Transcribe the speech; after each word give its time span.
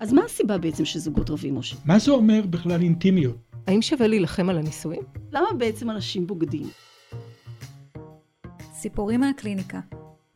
אז 0.00 0.12
מה 0.12 0.24
הסיבה 0.24 0.58
בעצם 0.58 0.84
שזוגות 0.84 1.30
רבים, 1.30 1.58
משה? 1.58 1.76
מה 1.84 1.98
זה 1.98 2.10
אומר 2.10 2.42
בכלל 2.50 2.82
אינטימיות? 2.82 3.36
האם 3.66 3.82
שווה 3.82 4.06
להילחם 4.06 4.48
על 4.48 4.58
הנישואים? 4.58 5.02
למה 5.32 5.46
בעצם 5.58 5.90
אנשים 5.90 6.26
בוגדים? 6.26 6.66
סיפורים 8.72 9.20
מהקליניקה, 9.20 9.80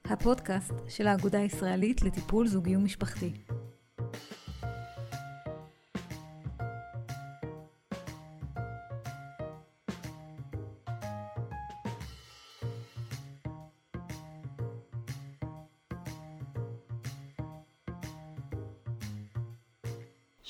הפודקאסט 0.04 0.72
של 0.88 1.06
האגודה 1.06 1.38
הישראלית 1.38 2.02
לטיפול 2.02 2.46
זוגי 2.46 2.76
ומשפחתי. 2.76 3.30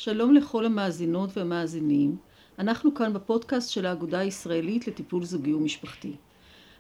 שלום 0.05 0.35
לכל 0.35 0.67
המאזינות 0.67 1.37
והמאזינים. 1.37 2.17
אנחנו 2.59 2.95
כאן 2.95 3.13
בפודקאסט 3.13 3.71
של 3.71 3.87
האגודה 3.87 4.19
הישראלית 4.19 4.89
לטיפול 4.89 5.25
זוגי 5.25 5.55
ומשפחתי. 5.55 6.13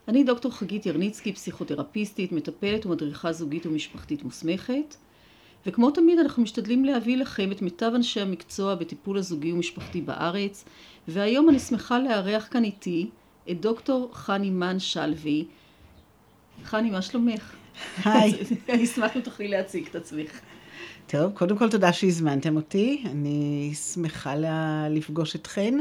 אני 0.08 0.24
דוקטור 0.24 0.52
חגית 0.52 0.86
ירניצקי, 0.86 1.32
פסיכותרפיסטית, 1.32 2.32
מטפלת 2.32 2.86
ומדריכה 2.86 3.32
זוגית 3.32 3.66
ומשפחתית 3.66 4.24
מוסמכת. 4.24 4.96
וכמו 5.66 5.90
תמיד 5.90 6.18
אנחנו 6.18 6.42
משתדלים 6.42 6.84
להביא 6.84 7.16
לכם 7.16 7.52
את 7.52 7.62
מיטב 7.62 7.92
אנשי 7.94 8.20
המקצוע 8.20 8.74
בטיפול 8.74 9.18
הזוגי 9.18 9.52
ומשפחתי 9.52 10.00
בארץ. 10.00 10.64
והיום 11.08 11.48
אני 11.48 11.58
שמחה 11.58 11.98
לארח 11.98 12.48
כאן 12.50 12.64
איתי 12.64 13.10
את 13.50 13.60
דוקטור 13.60 14.10
חני 14.12 14.50
מן 14.50 14.78
שלוי. 14.78 15.44
חני, 16.64 16.90
מה 16.90 17.02
שלומך? 17.02 17.54
היי. 18.04 18.32
אני 18.68 18.84
אשמח 18.84 19.16
אם 19.16 19.20
תוכלי 19.20 19.48
להציג 19.48 19.86
את 19.86 19.94
עצמך. 19.94 20.40
טוב, 21.12 21.32
קודם 21.34 21.58
כל 21.58 21.70
תודה 21.70 21.92
שהזמנתם 21.92 22.56
אותי, 22.56 23.02
אני 23.06 23.72
שמחה. 23.74 24.34
לפגוש 24.90 25.36
אתכן. 25.36 25.74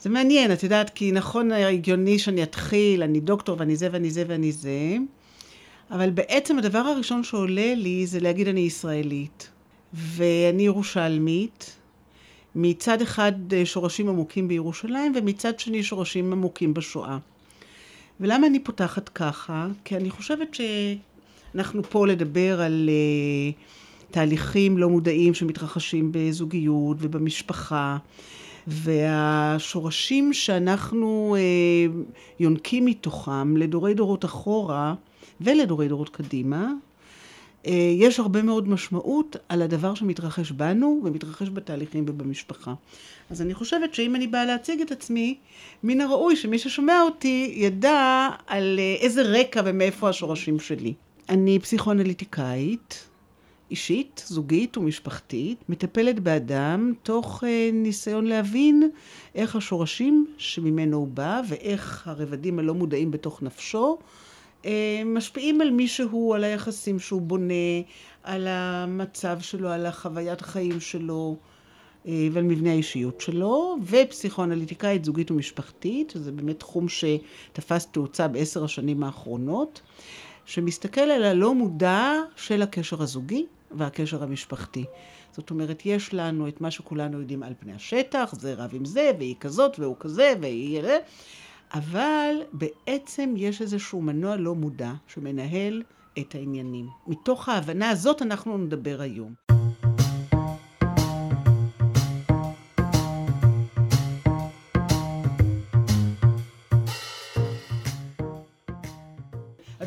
זה 0.00 0.10
מעניין, 0.10 0.52
את 0.52 0.62
יודעת, 0.62 0.90
כי 0.90 1.12
נכון 1.12 1.52
הגיוני 1.52 2.18
שאני 2.18 2.42
אתחיל, 2.42 3.02
אני 3.02 3.20
דוקטור 3.20 3.56
ואני 3.58 3.76
זה 3.76 3.88
ואני 3.92 4.10
זה 4.10 4.24
ואני 4.28 4.52
זה, 4.52 4.96
אבל 5.90 6.10
בעצם 6.10 6.58
הדבר 6.58 6.78
הראשון 6.78 7.24
שעולה 7.24 7.74
לי 7.74 8.06
זה 8.06 8.20
להגיד 8.20 8.48
אני 8.48 8.60
ישראלית, 8.60 9.50
ואני 9.94 10.62
ירושלמית, 10.62 11.76
מצד 12.54 13.02
אחד 13.02 13.32
שורשים 13.64 14.08
עמוקים 14.08 14.48
בירושלים, 14.48 15.12
ומצד 15.16 15.60
שני 15.60 15.82
שורשים 15.82 16.32
עמוקים 16.32 16.74
בשואה. 16.74 17.18
ולמה 18.20 18.46
אני 18.46 18.60
פותחת 18.60 19.08
ככה? 19.08 19.66
כי 19.84 19.96
אני 19.96 20.10
חושבת 20.10 20.48
שאנחנו 20.54 21.82
פה 21.82 22.06
לדבר 22.06 22.60
על... 22.60 22.90
Uh, 23.54 23.87
תהליכים 24.10 24.78
לא 24.78 24.88
מודעים 24.88 25.34
שמתרחשים 25.34 26.08
בזוגיות 26.12 26.96
ובמשפחה, 27.00 27.96
והשורשים 28.66 30.32
שאנחנו 30.32 31.36
אה, 31.38 32.00
יונקים 32.40 32.84
מתוכם 32.84 33.56
לדורי 33.56 33.94
דורות 33.94 34.24
אחורה 34.24 34.94
ולדורי 35.40 35.88
דורות 35.88 36.08
קדימה, 36.08 36.72
אה, 37.66 37.92
יש 37.96 38.20
הרבה 38.20 38.42
מאוד 38.42 38.68
משמעות 38.68 39.36
על 39.48 39.62
הדבר 39.62 39.94
שמתרחש 39.94 40.50
בנו 40.50 41.00
ומתרחש 41.04 41.48
בתהליכים 41.48 42.04
ובמשפחה. 42.08 42.74
אז 43.30 43.42
אני 43.42 43.54
חושבת 43.54 43.94
שאם 43.94 44.16
אני 44.16 44.26
באה 44.26 44.44
להציג 44.44 44.80
את 44.80 44.92
עצמי, 44.92 45.36
מן 45.82 46.00
הראוי 46.00 46.36
שמי 46.36 46.58
ששומע 46.58 47.02
אותי 47.02 47.52
ידע 47.56 48.28
על 48.46 48.78
אה, 48.78 48.96
איזה 49.00 49.22
רקע 49.22 49.62
ומאיפה 49.64 50.08
השורשים 50.08 50.60
שלי. 50.60 50.94
אני 51.28 51.58
פסיכואנליטיקאית, 51.58 53.07
אישית, 53.70 54.24
זוגית 54.26 54.76
ומשפחתית, 54.76 55.64
מטפלת 55.68 56.20
באדם 56.20 56.92
תוך 57.02 57.44
אה, 57.46 57.70
ניסיון 57.72 58.26
להבין 58.26 58.90
איך 59.34 59.56
השורשים 59.56 60.26
שממנו 60.38 60.96
הוא 60.96 61.08
בא 61.08 61.40
ואיך 61.48 62.08
הרבדים 62.08 62.58
הלא 62.58 62.74
מודעים 62.74 63.10
בתוך 63.10 63.42
נפשו 63.42 63.98
אה, 64.64 65.02
משפיעים 65.06 65.60
על 65.60 65.70
מי 65.70 65.88
שהוא, 65.88 66.34
על 66.34 66.44
היחסים 66.44 66.98
שהוא 66.98 67.22
בונה, 67.22 67.54
על 68.22 68.46
המצב 68.46 69.38
שלו, 69.40 69.68
על 69.68 69.86
החוויית 69.86 70.40
החיים 70.40 70.80
שלו 70.80 71.36
אה, 72.06 72.28
ועל 72.32 72.44
מבנה 72.44 72.70
האישיות 72.70 73.20
שלו, 73.20 73.76
ופסיכואנליטיקאית 73.86 75.04
זוגית 75.04 75.30
ומשפחתית, 75.30 76.10
שזה 76.10 76.32
באמת 76.32 76.58
תחום 76.58 76.86
שתפס 76.88 77.86
תאוצה 77.86 78.28
בעשר 78.28 78.64
השנים 78.64 79.02
האחרונות. 79.02 79.80
שמסתכל 80.48 81.00
על 81.00 81.24
הלא 81.24 81.54
מודע 81.54 82.12
של 82.36 82.62
הקשר 82.62 83.02
הזוגי 83.02 83.46
והקשר 83.70 84.22
המשפחתי. 84.22 84.84
זאת 85.32 85.50
אומרת, 85.50 85.82
יש 85.84 86.14
לנו 86.14 86.48
את 86.48 86.60
מה 86.60 86.70
שכולנו 86.70 87.20
יודעים 87.20 87.42
על 87.42 87.52
פני 87.60 87.72
השטח, 87.72 88.34
זה 88.38 88.54
רב 88.54 88.70
עם 88.72 88.84
זה, 88.84 89.10
והיא 89.18 89.36
כזאת, 89.40 89.78
והוא 89.78 89.96
כזה, 90.00 90.34
והיא... 90.40 90.82
אבל 91.74 92.34
בעצם 92.52 93.34
יש 93.36 93.62
איזשהו 93.62 94.02
מנוע 94.02 94.36
לא 94.36 94.54
מודע 94.54 94.92
שמנהל 95.06 95.82
את 96.18 96.34
העניינים. 96.34 96.88
מתוך 97.06 97.48
ההבנה 97.48 97.90
הזאת 97.90 98.22
אנחנו 98.22 98.58
נדבר 98.58 99.00
היום. 99.00 99.34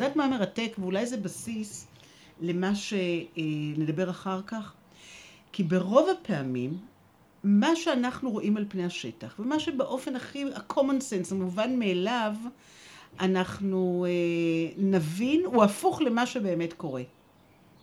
יודעת 0.02 0.16
מה 0.16 0.38
מרתק, 0.38 0.72
ואולי 0.78 1.06
זה 1.06 1.16
בסיס 1.16 1.86
למה 2.42 2.72
שנדבר 2.74 4.10
אחר 4.10 4.40
כך? 4.46 4.72
כי 5.52 5.62
ברוב 5.62 6.08
הפעמים, 6.08 6.78
מה 7.44 7.76
שאנחנו 7.76 8.30
רואים 8.30 8.56
על 8.56 8.64
פני 8.68 8.84
השטח, 8.84 9.36
ומה 9.38 9.60
שבאופן 9.60 10.16
הכי, 10.16 10.44
ה-common 10.54 11.00
sense, 11.00 11.30
המובן 11.30 11.78
מאליו, 11.78 12.34
אנחנו 13.20 14.06
אה, 14.08 14.72
נבין, 14.76 15.42
הוא 15.44 15.64
הפוך 15.64 16.00
למה 16.02 16.26
שבאמת 16.26 16.72
קורה. 16.72 17.02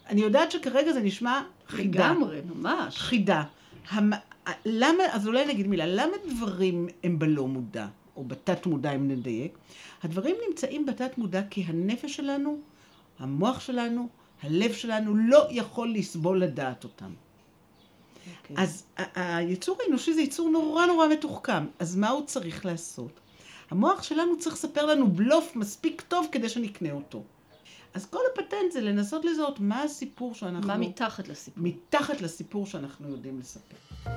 אני 0.09 0.21
יודעת 0.21 0.51
שכרגע 0.51 0.93
זה 0.93 1.01
נשמע 1.01 1.41
חידה. 1.67 2.11
לגמרי, 2.11 2.41
ממש. 2.55 2.97
חידה. 2.97 3.43
המ... 3.89 4.11
למה, 4.65 5.03
אז 5.11 5.27
אולי 5.27 5.45
נגיד 5.45 5.67
מילה, 5.67 5.85
למה 5.87 6.13
דברים 6.29 6.87
הם 7.03 7.19
בלא 7.19 7.47
מודע, 7.47 7.87
או 8.15 8.23
בתת 8.23 8.65
מודע 8.65 8.91
אם 8.91 9.07
נדייק? 9.07 9.57
הדברים 10.03 10.35
נמצאים 10.49 10.85
בתת 10.85 11.17
מודע 11.17 11.41
כי 11.49 11.63
הנפש 11.67 12.15
שלנו, 12.15 12.59
המוח 13.19 13.59
שלנו, 13.59 14.09
הלב 14.43 14.73
שלנו 14.73 15.15
לא 15.15 15.47
יכול 15.49 15.93
לסבול 15.93 16.41
לדעת 16.41 16.83
אותם. 16.83 17.13
Okay. 17.13 18.51
אוקיי. 18.51 18.63
אז 18.63 18.83
היצור 19.15 19.77
האנושי 19.85 20.13
זה 20.13 20.21
יצור 20.21 20.49
נורא 20.49 20.85
נורא 20.85 21.07
מתוחכם, 21.07 21.65
אז 21.79 21.95
מה 21.95 22.09
הוא 22.09 22.25
צריך 22.25 22.65
לעשות? 22.65 23.19
המוח 23.69 24.03
שלנו 24.03 24.39
צריך 24.39 24.55
לספר 24.55 24.85
לנו 24.85 25.07
בלוף 25.11 25.55
מספיק 25.55 26.01
טוב 26.01 26.27
כדי 26.31 26.49
שנקנה 26.49 26.91
אותו. 26.91 27.23
אז 27.93 28.05
כל 28.05 28.21
הפטנט 28.33 28.71
זה 28.71 28.81
לנסות 28.81 29.25
לזהות 29.25 29.59
מה 29.59 29.83
הסיפור 29.83 30.33
שאנחנו... 30.33 30.67
מה 30.67 30.77
מתחת 30.77 31.27
לסיפור. 31.27 31.63
מתחת 31.63 32.21
לסיפור 32.21 32.65
שאנחנו 32.65 33.09
יודעים 33.09 33.39
לספר. 33.39 34.09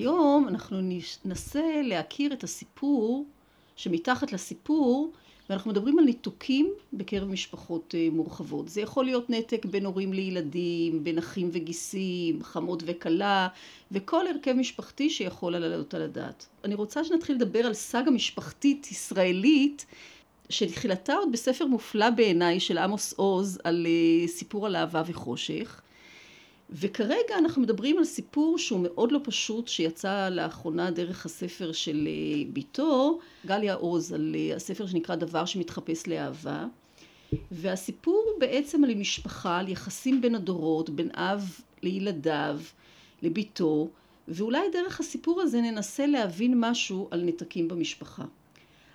היום 0.00 0.48
אנחנו 0.48 0.80
ננסה 1.24 1.82
להכיר 1.84 2.32
את 2.32 2.44
הסיפור 2.44 3.26
שמתחת 3.76 4.32
לסיפור, 4.32 5.12
ואנחנו 5.50 5.70
מדברים 5.70 5.98
על 5.98 6.04
ניתוקים 6.04 6.70
בקרב 6.92 7.28
משפחות 7.28 7.94
אה, 7.94 8.08
מורחבות. 8.12 8.68
זה 8.68 8.80
יכול 8.80 9.04
להיות 9.04 9.30
נתק 9.30 9.64
בין 9.64 9.86
הורים 9.86 10.12
לילדים, 10.12 11.04
בין 11.04 11.18
אחים 11.18 11.50
וגיסים, 11.52 12.42
חמות 12.42 12.82
וכלה, 12.86 13.48
וכל 13.92 14.26
הרכב 14.26 14.52
משפחתי 14.52 15.10
שיכול 15.10 15.52
לעלות 15.52 15.94
על 15.94 16.02
הדעת. 16.02 16.46
אני 16.64 16.74
רוצה 16.74 17.04
שנתחיל 17.04 17.36
לדבר 17.36 17.58
על 17.58 17.74
סאגה 17.74 18.10
משפחתית 18.10 18.90
ישראלית, 18.90 19.86
שתחילתה 20.48 21.14
עוד 21.14 21.32
בספר 21.32 21.66
מופלא 21.66 22.10
בעיניי 22.10 22.60
של 22.60 22.78
עמוס 22.78 23.12
עוז 23.12 23.58
על 23.64 23.86
אה, 23.86 24.28
סיפור 24.28 24.66
על 24.66 24.76
אהבה 24.76 25.02
וחושך. 25.06 25.80
וכרגע 26.72 27.38
אנחנו 27.38 27.62
מדברים 27.62 27.98
על 27.98 28.04
סיפור 28.04 28.58
שהוא 28.58 28.80
מאוד 28.80 29.12
לא 29.12 29.20
פשוט, 29.24 29.68
שיצא 29.68 30.28
לאחרונה 30.28 30.90
דרך 30.90 31.26
הספר 31.26 31.72
של 31.72 32.08
אה, 32.08 32.44
ביתו, 32.52 33.18
גליה 33.46 33.74
עוז, 33.74 34.12
על 34.12 34.36
אה, 34.38 34.56
הספר 34.56 34.86
שנקרא 34.86 35.14
דבר 35.14 35.44
שמתחפש 35.44 36.06
לאהבה. 36.06 36.66
והסיפור 37.50 38.24
הוא 38.32 38.40
בעצם 38.40 38.84
על 38.84 38.94
משפחה, 38.94 39.58
על 39.58 39.68
יחסים 39.68 40.20
בין 40.20 40.34
הדורות, 40.34 40.90
בין 40.90 41.10
אב 41.14 41.60
לילדיו, 41.82 42.60
לביתו, 43.22 43.88
ואולי 44.28 44.60
דרך 44.72 45.00
הסיפור 45.00 45.40
הזה 45.40 45.60
ננסה 45.60 46.06
להבין 46.06 46.54
משהו 46.56 47.08
על 47.10 47.24
נתקים 47.24 47.68
במשפחה. 47.68 48.24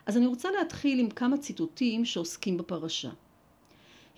אז 0.06 0.18
אני 0.18 0.26
רוצה 0.26 0.52
להתחיל 0.52 1.00
עם 1.00 1.10
כמה 1.10 1.38
ציטוטים 1.38 2.06
שעוסקים 2.06 2.58
בפרשה. 2.58 3.10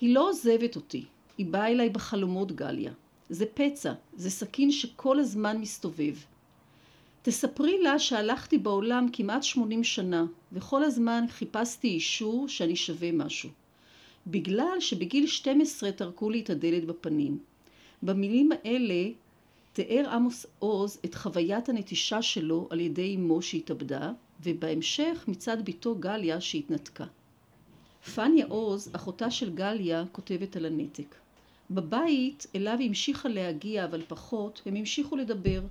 היא 0.01 0.15
לא 0.15 0.30
עוזבת 0.30 0.75
אותי, 0.75 1.06
היא 1.38 1.45
באה 1.45 1.68
אליי 1.68 1.89
בחלומות 1.89 2.51
גליה. 2.51 2.92
זה 3.29 3.45
פצע, 3.53 3.94
זה 4.15 4.29
סכין 4.29 4.71
שכל 4.71 5.19
הזמן 5.19 5.57
מסתובב. 5.57 6.15
תספרי 7.21 7.81
לה 7.81 8.00
שהלכתי 8.00 8.57
בעולם 8.57 9.07
כמעט 9.13 9.44
80 9.44 9.83
שנה, 9.83 10.25
וכל 10.51 10.83
הזמן 10.83 11.25
חיפשתי 11.29 11.88
אישור 11.88 12.47
שאני 12.47 12.75
שווה 12.75 13.12
משהו. 13.12 13.50
בגלל 14.27 14.79
שבגיל 14.79 15.27
12 15.27 15.91
טרקו 15.91 16.29
לי 16.29 16.39
את 16.39 16.50
הדלת 16.50 16.85
בפנים. 16.85 17.38
במילים 18.03 18.51
האלה 18.51 19.09
תיאר 19.73 20.09
עמוס 20.09 20.45
עוז 20.59 21.00
את 21.06 21.15
חוויית 21.15 21.69
הנטישה 21.69 22.21
שלו 22.21 22.68
על 22.69 22.80
ידי 22.80 23.15
אמו 23.15 23.41
שהתאבדה, 23.41 24.12
ובהמשך 24.44 25.25
מצד 25.27 25.65
בתו 25.65 25.95
גליה 25.95 26.41
שהתנתקה. 26.41 27.06
פניה 28.15 28.45
עוז, 28.45 28.89
אחותה 28.94 29.31
של 29.31 29.53
גליה, 29.53 30.03
כותבת 30.12 30.56
על 30.56 30.65
הנתק. 30.65 31.15
בבית 31.72 32.48
אליו 32.56 32.78
המשיכה 32.86 33.30
להגיע, 33.30 33.86
אבל 33.86 34.02
פחות, 34.08 34.62
הם 34.66 34.75
המשיכו 34.75 35.16
לדבר. 35.16 35.62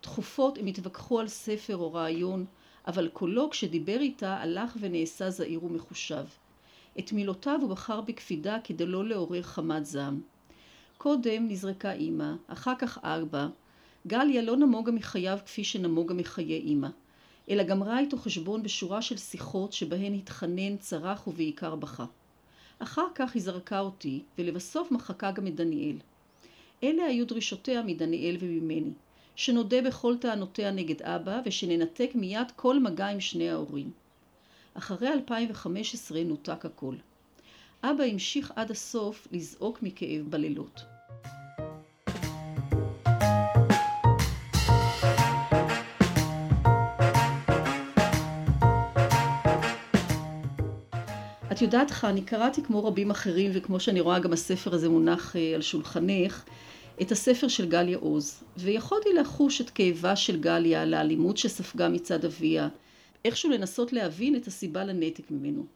תכופות 0.00 0.58
הם 0.58 0.66
התווכחו 0.66 1.20
על 1.20 1.28
ספר 1.28 1.76
או 1.76 1.92
רעיון, 1.92 2.44
אבל 2.86 3.08
קולו 3.08 3.50
כשדיבר 3.50 4.00
איתה 4.00 4.36
הלך 4.36 4.76
ונעשה 4.80 5.30
זהיר 5.30 5.64
ומחושב. 5.64 6.24
את 6.98 7.12
מילותיו 7.12 7.58
הוא 7.60 7.70
בחר 7.70 8.00
בקפידה 8.00 8.58
כדי 8.64 8.86
לא 8.86 9.04
לעורר 9.04 9.42
חמת 9.42 9.86
זעם. 9.86 10.20
קודם 10.98 11.48
נזרקה 11.48 11.92
אימא, 11.92 12.32
אחר 12.46 12.74
כך 12.78 12.98
אבא. 13.02 13.48
גליה 14.06 14.42
לא 14.42 14.56
נמוגה 14.56 14.92
מחייו 14.92 15.38
כפי 15.46 15.64
שנמוגה 15.64 16.14
מחיי 16.14 16.56
אימא, 16.56 16.88
אלא 17.50 17.62
גמרה 17.62 17.98
איתו 17.98 18.16
חשבון 18.16 18.62
בשורה 18.62 19.02
של 19.02 19.16
שיחות 19.16 19.72
שבהן 19.72 20.14
התחנן, 20.14 20.76
צרח 20.76 21.26
ובעיקר 21.26 21.74
בכה. 21.74 22.04
אחר 22.82 23.06
כך 23.14 23.34
היא 23.34 23.42
זרקה 23.42 23.80
אותי, 23.80 24.22
ולבסוף 24.38 24.90
מחקה 24.90 25.30
גם 25.30 25.46
את 25.46 25.54
דניאל. 25.54 25.96
אלה 26.82 27.04
היו 27.04 27.26
דרישותיה 27.26 27.82
מדניאל 27.82 28.36
וממני, 28.40 28.90
שנודה 29.36 29.82
בכל 29.82 30.16
טענותיה 30.20 30.70
נגד 30.70 31.02
אבא, 31.02 31.40
ושננתק 31.44 32.10
מיד 32.14 32.50
כל 32.56 32.78
מגע 32.78 33.06
עם 33.06 33.20
שני 33.20 33.50
ההורים. 33.50 33.90
אחרי 34.74 35.12
2015 35.12 36.24
נותק 36.24 36.66
הכל. 36.66 36.94
אבא 37.82 38.04
המשיך 38.04 38.52
עד 38.56 38.70
הסוף 38.70 39.28
לזעוק 39.32 39.82
מכאב 39.82 40.30
בלילות. 40.30 40.91
יודעת 51.62 51.90
לך, 51.90 52.04
אני 52.04 52.22
קראתי 52.22 52.62
כמו 52.62 52.84
רבים 52.84 53.10
אחרים, 53.10 53.50
וכמו 53.54 53.80
שאני 53.80 54.00
רואה 54.00 54.18
גם 54.18 54.32
הספר 54.32 54.74
הזה 54.74 54.88
מונח 54.88 55.36
אה, 55.36 55.54
על 55.54 55.62
שולחנך, 55.62 56.44
את 57.02 57.12
הספר 57.12 57.48
של 57.48 57.68
גליה 57.68 57.98
עוז, 57.98 58.44
ויכולתי 58.56 59.12
לחוש 59.12 59.60
את 59.60 59.70
כאבה 59.70 60.16
של 60.16 60.40
גליה 60.40 60.82
על 60.82 60.94
האלימות 60.94 61.36
שספגה 61.36 61.88
מצד 61.88 62.24
אביה, 62.24 62.68
איכשהו 63.24 63.50
לנסות 63.50 63.92
להבין 63.92 64.36
את 64.36 64.46
הסיבה 64.46 64.84
לנתק 64.84 65.30
ממנו. 65.30 65.66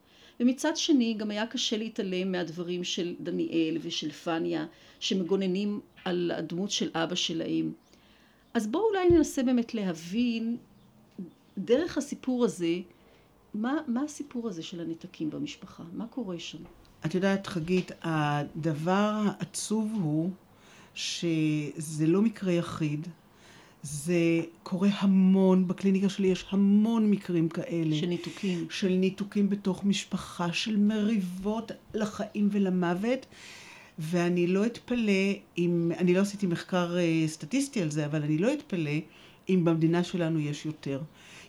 ומצד 0.40 0.76
שני 0.76 1.14
גם 1.14 1.30
היה 1.30 1.46
קשה 1.46 1.76
להתעלם 1.76 2.32
מהדברים 2.32 2.84
של 2.84 3.14
דניאל 3.20 3.78
ושל 3.80 4.10
פניה 4.10 4.66
שמגוננים 5.00 5.80
על 6.04 6.32
הדמות 6.34 6.70
של 6.70 6.90
אבא 6.94 7.14
שלהם. 7.14 7.72
אז 8.54 8.66
בואו 8.66 8.88
אולי 8.88 9.08
ננסה 9.10 9.42
באמת 9.42 9.74
להבין 9.74 10.56
דרך 11.58 11.98
הסיפור 11.98 12.44
הזה 12.44 12.74
מה, 13.56 13.74
מה 13.86 14.02
הסיפור 14.02 14.48
הזה 14.48 14.62
של 14.62 14.80
הנתקים 14.80 15.30
במשפחה? 15.30 15.82
מה 15.92 16.06
קורה 16.06 16.38
שם? 16.38 16.58
את 17.06 17.14
יודעת, 17.14 17.46
חגית, 17.46 17.90
הדבר 18.02 19.22
העצוב 19.24 19.92
הוא 20.02 20.30
שזה 20.94 22.06
לא 22.06 22.22
מקרה 22.22 22.52
יחיד. 22.52 23.08
זה 23.82 24.40
קורה 24.62 24.88
המון, 24.98 25.68
בקליניקה 25.68 26.08
שלי 26.08 26.28
יש 26.28 26.46
המון 26.50 27.10
מקרים 27.10 27.48
כאלה. 27.48 27.96
של 27.96 28.06
ניתוקים. 28.06 28.66
של 28.70 28.88
ניתוקים 28.88 29.50
בתוך 29.50 29.84
משפחה, 29.84 30.52
של 30.52 30.76
מריבות 30.76 31.72
לחיים 31.94 32.48
ולמוות. 32.52 33.26
ואני 33.98 34.46
לא 34.46 34.66
אתפלא 34.66 35.32
אם, 35.58 35.92
אני 35.98 36.14
לא 36.14 36.20
עשיתי 36.20 36.46
מחקר 36.46 36.96
אה, 36.98 37.24
סטטיסטי 37.26 37.82
על 37.82 37.90
זה, 37.90 38.06
אבל 38.06 38.22
אני 38.22 38.38
לא 38.38 38.52
אתפלא 38.52 38.90
אם 39.48 39.64
במדינה 39.64 40.04
שלנו 40.04 40.40
יש 40.40 40.66
יותר. 40.66 41.00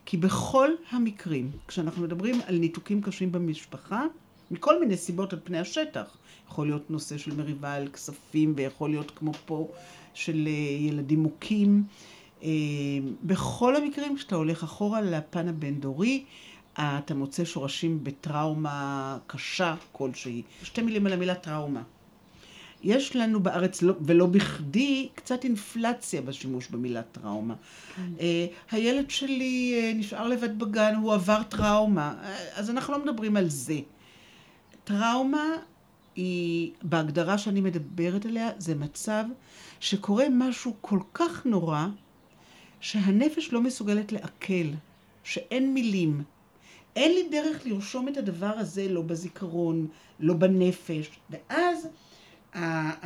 כי 0.06 0.18
בכל 0.18 0.70
המקרים, 0.90 1.52
כשאנחנו 1.68 2.04
מדברים 2.04 2.36
על 2.46 2.58
ניתוקים 2.58 3.02
קשים 3.02 3.32
במשפחה, 3.32 4.06
מכל 4.52 4.80
מיני 4.80 4.98
סיבות 4.98 5.34
על 5.34 5.40
פני 5.44 5.60
השטח, 5.60 6.18
יכול 6.48 6.68
להיות 6.68 6.92
נושא 6.92 7.18
של 7.18 7.36
מריבה 7.36 7.74
על 7.74 7.88
כספים, 7.88 8.54
ויכול 8.56 8.90
להיות 8.90 9.12
כמו 9.16 9.32
פה 9.46 9.72
של 10.14 10.48
אה, 10.48 10.52
ילדים 10.88 11.20
מוכים. 11.20 11.84
אה, 12.44 12.50
בכל 13.24 13.76
המקרים, 13.76 14.16
כשאתה 14.16 14.36
הולך 14.36 14.64
אחורה 14.64 15.02
לפן 15.02 15.48
הבין-דורי, 15.48 16.24
אתה 16.74 17.14
מוצא 17.16 17.46
שורשים 17.46 18.04
בטראומה 18.04 19.18
קשה 19.28 19.76
כלשהי. 19.92 20.42
שתי 20.64 20.82
מילים 20.82 21.06
על 21.06 21.14
המילה 21.14 21.36
טראומה. 21.36 21.82
יש 22.84 23.16
לנו 23.16 23.40
בארץ, 23.40 23.82
לא, 23.82 23.94
ולא 24.02 24.26
בכדי, 24.26 25.10
קצת 25.16 25.44
אינפלציה 25.44 26.22
בשימוש 26.22 26.68
במילה 26.68 27.02
טראומה. 27.04 27.54
Mm. 27.54 28.00
Uh, 28.00 28.22
הילד 28.72 29.10
שלי 29.10 29.92
uh, 29.94 29.98
נשאר 29.98 30.28
לבד 30.28 30.60
בגן, 30.60 30.96
הוא 30.96 31.14
עבר 31.14 31.44
טראומה, 31.44 32.14
uh, 32.22 32.60
אז 32.60 32.70
אנחנו 32.70 32.94
לא 32.94 33.06
מדברים 33.06 33.38
על 33.38 33.50
זה. 33.50 33.80
טראומה 34.84 35.56
היא, 36.16 36.72
בהגדרה 36.84 37.38
שאני 37.38 37.62
מדברת 37.62 38.26
עליה, 38.26 38.50
זה 38.58 38.76
מצב 38.76 39.24
שקורה 39.80 40.26
משהו 40.32 40.74
כל 40.82 41.00
כך 41.14 41.46
נורא, 41.46 41.88
שהנפש 42.80 43.54
לא 43.54 43.62
מסוגלת 43.62 44.12
לעכל, 44.12 44.68
שאין 45.24 45.74
מילים. 45.74 46.24
אין 46.96 47.12
לי 47.12 47.30
דרך 47.32 47.66
לרשום 47.66 48.08
את 48.08 48.18
הדבר 48.18 48.54
הזה 48.58 48.88
לא 48.90 49.02
בזיכרון, 49.02 49.88
לא 50.20 50.34
בנפש, 50.34 51.10
ואז 51.30 51.88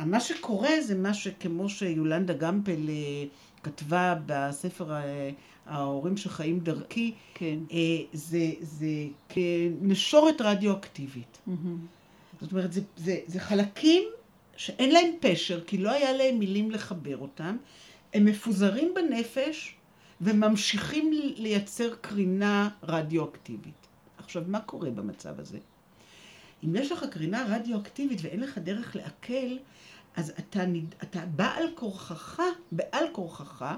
מה 0.06 0.20
שקורה 0.20 0.80
זה 0.80 0.94
מה 0.94 1.14
שכמו 1.14 1.68
שיולנדה 1.68 2.34
גמפל 2.34 2.88
אה, 2.88 3.24
כתבה 3.62 4.14
בספר 4.26 4.92
אה, 4.92 5.30
ההורים 5.66 6.16
שחיים 6.16 6.60
דרכי, 6.60 7.14
כן. 7.34 7.58
אה, 7.72 7.78
זה, 8.12 8.50
זה 8.60 8.86
כנשורת 9.28 10.40
רדיואקטיבית. 10.40 11.38
Mm-hmm. 11.48 12.40
זאת 12.40 12.52
אומרת, 12.52 12.72
זה, 12.72 12.80
זה, 12.96 13.18
זה 13.26 13.40
חלקים 13.40 14.02
שאין 14.56 14.90
להם 14.90 15.10
פשר, 15.20 15.64
כי 15.64 15.78
לא 15.78 15.90
היה 15.90 16.12
להם 16.12 16.38
מילים 16.38 16.70
לחבר 16.70 17.18
אותם, 17.18 17.56
הם 18.14 18.24
מפוזרים 18.24 18.94
בנפש 18.94 19.74
וממשיכים 20.20 21.10
לייצר 21.36 21.94
קרינה 22.00 22.68
רדיואקטיבית. 22.82 23.86
עכשיו, 24.18 24.42
מה 24.46 24.60
קורה 24.60 24.90
במצב 24.90 25.40
הזה? 25.40 25.58
אם 26.64 26.76
יש 26.76 26.92
לך 26.92 27.04
קרינה 27.10 27.44
רדיואקטיבית 27.48 28.18
ואין 28.22 28.40
לך 28.40 28.58
דרך 28.58 28.96
לעכל, 28.96 29.56
אז 30.16 30.32
אתה, 30.38 30.64
אתה 31.02 31.20
בעל 31.26 31.64
כורחך, 31.74 32.40
בעל 32.72 33.04
כורחך, 33.12 33.74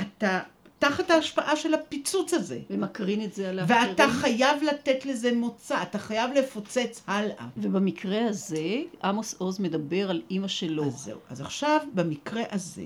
אתה 0.00 0.40
תחת 0.78 1.10
ההשפעה 1.10 1.56
של 1.56 1.74
הפיצוץ 1.74 2.34
הזה. 2.34 2.60
ומקרין 2.70 3.24
את 3.24 3.34
זה 3.34 3.50
על 3.50 3.58
האחרים. 3.58 3.90
ואתה 3.90 4.08
חייב 4.08 4.62
לתת 4.62 5.06
לזה 5.06 5.34
מוצא, 5.34 5.82
אתה 5.82 5.98
חייב 5.98 6.30
לפוצץ 6.32 7.02
הלאה. 7.06 7.48
ובמקרה 7.56 8.28
הזה, 8.28 8.82
עמוס 9.04 9.34
עוז 9.34 9.60
מדבר 9.60 10.10
על 10.10 10.22
אימא 10.30 10.48
שלו. 10.48 10.84
אז 10.84 10.92
זהו. 10.92 11.18
אז 11.30 11.40
עכשיו, 11.40 11.80
במקרה 11.94 12.42
הזה, 12.50 12.84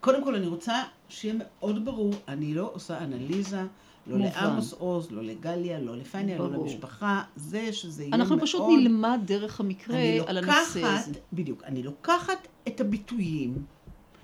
קודם 0.00 0.24
כל 0.24 0.34
אני 0.34 0.46
רוצה 0.46 0.82
שיהיה 1.08 1.34
מאוד 1.38 1.84
ברור, 1.84 2.14
אני 2.28 2.54
לא 2.54 2.70
עושה 2.74 2.98
אנליזה. 2.98 3.62
לא 4.06 4.18
לעמוס 4.18 4.72
עוז, 4.72 5.10
לא 5.10 5.22
לגליה, 5.22 5.80
לא 5.80 5.96
לפניה, 5.96 6.38
לא 6.38 6.50
למשפחה, 6.50 7.22
זה 7.36 7.72
שזה 7.72 8.02
יהיה 8.02 8.10
מאוד... 8.10 8.20
אנחנו 8.20 8.40
פשוט 8.40 8.62
נלמד 8.78 9.20
דרך 9.24 9.60
המקרה 9.60 9.98
על 10.26 10.38
הנושא 10.38 10.84
הזה. 10.84 11.12
בדיוק, 11.32 11.64
אני 11.64 11.82
לוקחת 11.82 12.48
את 12.68 12.80
הביטויים 12.80 13.64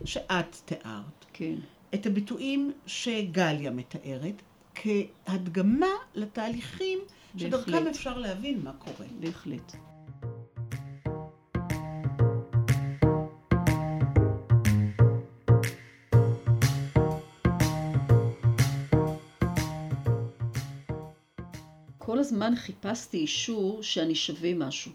שאת 0.05 0.57
תיארת, 0.65 1.25
כן. 1.33 1.55
את 1.95 2.07
הביטויים 2.07 2.73
שגליה 2.87 3.71
מתארת, 3.71 4.43
כהדגמה 4.75 5.87
לתהליכים 6.15 6.99
שדרכם 7.37 7.87
אפשר 7.87 8.19
להבין 8.19 8.61
מה 8.65 8.73
קורה. 8.73 9.09
בהחלט. 9.21 9.77
הזמן 22.33 22.57
חיפשתי 22.57 23.17
אישור 23.17 23.83
שאני 23.83 24.15
שווה 24.15 24.55
משהו. 24.55 24.93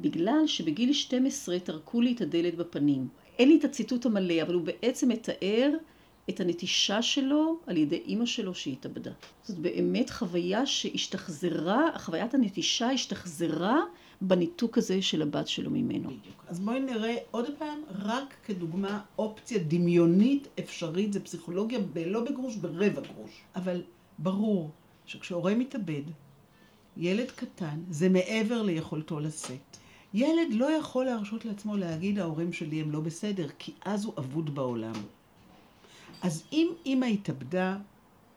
בגלל 0.00 0.46
שבגיל 0.46 0.92
12 0.92 1.58
טרקו 1.58 2.00
לי 2.00 2.12
את 2.12 2.20
הדלת 2.20 2.54
בפנים. 2.54 3.08
אין 3.38 3.48
לי 3.48 3.58
את 3.58 3.64
הציטוט 3.64 4.06
המלא, 4.06 4.42
אבל 4.42 4.54
הוא 4.54 4.62
בעצם 4.62 5.08
מתאר 5.08 5.70
את 6.30 6.40
הנטישה 6.40 7.02
שלו 7.02 7.58
על 7.66 7.76
ידי 7.76 7.96
אימא 7.96 8.26
שלו 8.26 8.54
שהתאבדה. 8.54 9.10
זאת 9.42 9.58
באמת 9.58 10.10
חוויה 10.10 10.66
שהשתחזרה, 10.66 11.98
חוויית 11.98 12.34
הנטישה 12.34 12.90
השתחזרה 12.90 13.80
בניתוק 14.20 14.78
הזה 14.78 15.02
של 15.02 15.22
הבת 15.22 15.48
שלו 15.48 15.70
ממנו. 15.70 16.08
בדיוק. 16.08 16.44
אז 16.48 16.60
בואי 16.60 16.80
נראה 16.80 17.16
עוד 17.30 17.46
פעם, 17.58 17.78
רק 17.90 18.34
כדוגמה, 18.44 19.00
אופציה 19.18 19.58
דמיונית 19.58 20.48
אפשרית, 20.58 21.12
זה 21.12 21.20
פסיכולוגיה 21.20 21.78
ב- 21.78 21.98
לא 21.98 22.24
בגרוש, 22.24 22.56
ברבע 22.56 23.00
גרוש. 23.00 23.42
אבל 23.56 23.82
ברור 24.18 24.70
שכשהורה 25.06 25.54
מתאבד, 25.54 26.02
ילד 26.98 27.30
קטן, 27.30 27.80
זה 27.90 28.08
מעבר 28.08 28.62
ליכולתו 28.62 29.20
לשאת. 29.20 29.76
ילד 30.14 30.52
לא 30.52 30.70
יכול 30.70 31.04
להרשות 31.04 31.44
לעצמו 31.44 31.76
להגיד 31.76 32.18
ההורים 32.18 32.52
שלי 32.52 32.80
הם 32.80 32.90
לא 32.90 33.00
בסדר, 33.00 33.48
כי 33.58 33.72
אז 33.84 34.04
הוא 34.04 34.14
אבוד 34.18 34.54
בעולם. 34.54 34.92
אז 36.22 36.44
אם 36.52 36.68
אימא 36.86 37.06
התאבדה, 37.06 37.76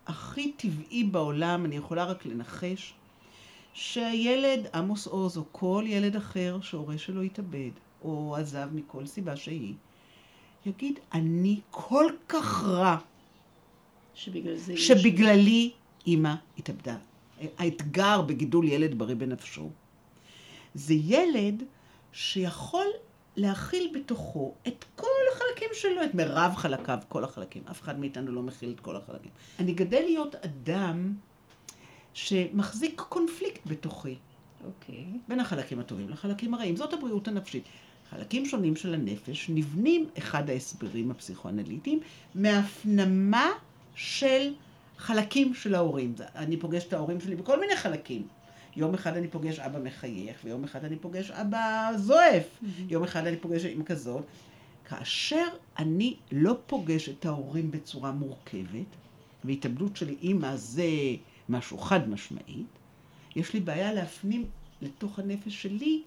הכי 0.06 0.52
טבעי 0.52 1.04
בעולם, 1.04 1.64
אני 1.64 1.76
יכולה 1.76 2.04
רק 2.04 2.26
לנחש, 2.26 2.94
שהילד, 3.74 4.66
עמוס 4.74 5.06
עוז, 5.06 5.36
או 5.36 5.42
כל 5.52 5.84
ילד 5.86 6.16
אחר 6.16 6.58
שהורה 6.60 6.98
שלו 6.98 7.22
התאבד, 7.22 7.70
או 8.02 8.36
עזב 8.36 8.68
מכל 8.72 9.06
סיבה 9.06 9.36
שהיא, 9.36 9.74
יגיד, 10.66 10.98
אני 11.12 11.60
כל 11.70 12.06
כך 12.28 12.64
רע, 12.64 12.96
שבגלל 14.14 14.56
שבגללי 14.76 15.70
אימא 16.06 16.34
התאבדה. 16.58 16.96
האתגר 17.58 18.22
בגידול 18.22 18.68
ילד 18.68 18.98
בריא 18.98 19.14
בנפשו, 19.14 19.70
זה 20.74 20.94
ילד 20.94 21.62
שיכול 22.12 22.86
להכיל 23.36 23.90
בתוכו 23.94 24.54
את 24.68 24.84
כל 24.96 25.06
החלקים 25.32 25.68
שלו, 25.72 26.04
את 26.04 26.14
מירב 26.14 26.52
חלקיו, 26.56 26.98
כל 27.08 27.24
החלקים. 27.24 27.62
אף 27.70 27.82
אחד 27.82 28.00
מאיתנו 28.00 28.32
לא 28.32 28.42
מכיל 28.42 28.70
את 28.70 28.80
כל 28.80 28.96
החלקים. 28.96 29.30
אני 29.58 29.72
גדל 29.72 30.00
להיות 30.00 30.34
אדם 30.34 31.14
שמחזיק 32.14 33.00
קונפליקט 33.08 33.60
בתוכי. 33.66 34.16
אוקיי. 34.64 35.06
בין 35.28 35.40
החלקים 35.40 35.78
הטובים 35.78 36.08
לחלקים 36.08 36.54
הרעים. 36.54 36.76
זאת 36.76 36.92
הבריאות 36.92 37.28
הנפשית. 37.28 37.64
חלקים 38.10 38.46
שונים 38.46 38.76
של 38.76 38.94
הנפש 38.94 39.50
נבנים, 39.50 40.06
אחד 40.18 40.50
ההסברים 40.50 41.10
הפסיכואנליטיים, 41.10 42.00
מהפנמה 42.34 43.46
של 43.94 44.52
חלקים 45.02 45.54
של 45.54 45.74
ההורים. 45.74 46.14
אני 46.36 46.56
פוגש 46.56 46.84
את 46.84 46.92
ההורים 46.92 47.20
שלי 47.20 47.36
בכל 47.36 47.60
מיני 47.60 47.76
חלקים. 47.76 48.26
יום 48.76 48.94
אחד 48.94 49.16
אני 49.16 49.28
פוגש 49.28 49.58
אבא 49.58 49.78
מחייך, 49.78 50.36
ויום 50.44 50.64
אחד 50.64 50.84
אני 50.84 50.96
פוגש 50.96 51.30
אבא 51.30 51.90
זועף, 51.96 52.44
יום 52.88 53.04
אחד 53.04 53.26
אני 53.26 53.36
פוגש 53.36 53.64
אמא 53.64 53.84
כזאת. 53.84 54.24
כאשר 54.88 55.46
אני 55.78 56.16
לא 56.32 56.56
פוגש 56.66 57.08
את 57.08 57.26
ההורים 57.26 57.70
בצורה 57.70 58.12
מורכבת, 58.12 58.86
והתאבדות 59.44 59.96
של 59.96 60.08
אימא 60.22 60.56
זה 60.56 60.84
משהו 61.48 61.78
חד 61.78 62.08
משמעית, 62.08 62.66
יש 63.36 63.54
לי 63.54 63.60
בעיה 63.60 63.92
להפנים 63.92 64.44
לתוך 64.82 65.18
הנפש 65.18 65.62
שלי 65.62 66.02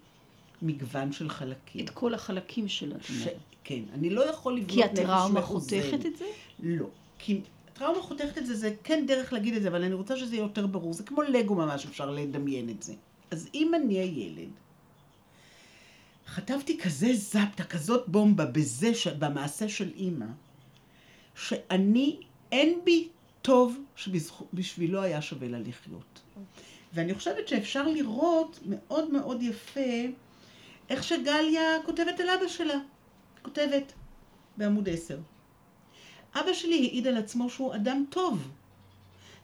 מגוון 0.62 1.12
של 1.12 1.28
חלקים. 1.28 1.84
את 1.84 1.90
כל 1.90 2.14
החלקים 2.14 2.68
שלה. 2.68 2.96
את 2.96 3.04
ש... 3.04 3.28
כן, 3.64 3.82
אני 3.94 4.10
לא 4.10 4.30
יכול 4.30 4.56
לבנות 4.56 4.70
כי 4.70 4.84
נפש 4.84 4.98
הטראומה 4.98 5.40
מאוזנת. 5.40 5.82
חותכת 5.82 6.06
את 6.06 6.16
זה? 6.16 6.24
לא. 6.62 6.86
כי 7.18 7.40
טראומה 7.78 8.02
חותכת 8.02 8.38
את 8.38 8.46
זה, 8.46 8.54
זה 8.54 8.74
כן 8.84 9.04
דרך 9.06 9.32
להגיד 9.32 9.54
את 9.54 9.62
זה, 9.62 9.68
אבל 9.68 9.84
אני 9.84 9.94
רוצה 9.94 10.16
שזה 10.16 10.34
יהיה 10.34 10.42
יותר 10.42 10.66
ברור. 10.66 10.92
זה 10.92 11.02
כמו 11.02 11.22
לגו 11.22 11.54
ממש, 11.54 11.86
אפשר 11.86 12.10
לדמיין 12.10 12.70
את 12.70 12.82
זה. 12.82 12.94
אז 13.30 13.48
אם 13.54 13.74
אני 13.74 13.94
הילד, 13.98 14.48
חטפתי 16.26 16.78
כזה 16.78 17.14
זפטה, 17.14 17.64
כזאת 17.64 18.08
בומבה 18.08 18.46
בזה, 18.46 18.94
ש... 18.94 19.06
במעשה 19.06 19.68
של 19.68 19.90
אימא, 19.96 20.26
שאני, 21.34 22.20
אין 22.52 22.80
בי 22.84 23.08
טוב 23.42 23.78
שבשבילו 23.96 25.02
היה 25.02 25.22
שווה 25.22 25.48
לה 25.48 25.58
לחיות. 25.58 26.20
ואני 26.94 27.14
חושבת 27.14 27.48
שאפשר 27.48 27.88
לראות 27.88 28.60
מאוד 28.66 29.12
מאוד 29.12 29.42
יפה 29.42 29.80
איך 30.90 31.04
שגליה 31.04 31.62
כותבת 31.86 32.20
על 32.20 32.28
אבא 32.28 32.48
שלה. 32.48 32.78
כותבת 33.42 33.92
בעמוד 34.56 34.88
10. 34.88 35.18
אבא 36.40 36.52
שלי 36.52 36.76
העיד 36.76 37.06
על 37.06 37.16
עצמו 37.16 37.50
שהוא 37.50 37.74
אדם 37.74 38.04
טוב. 38.10 38.48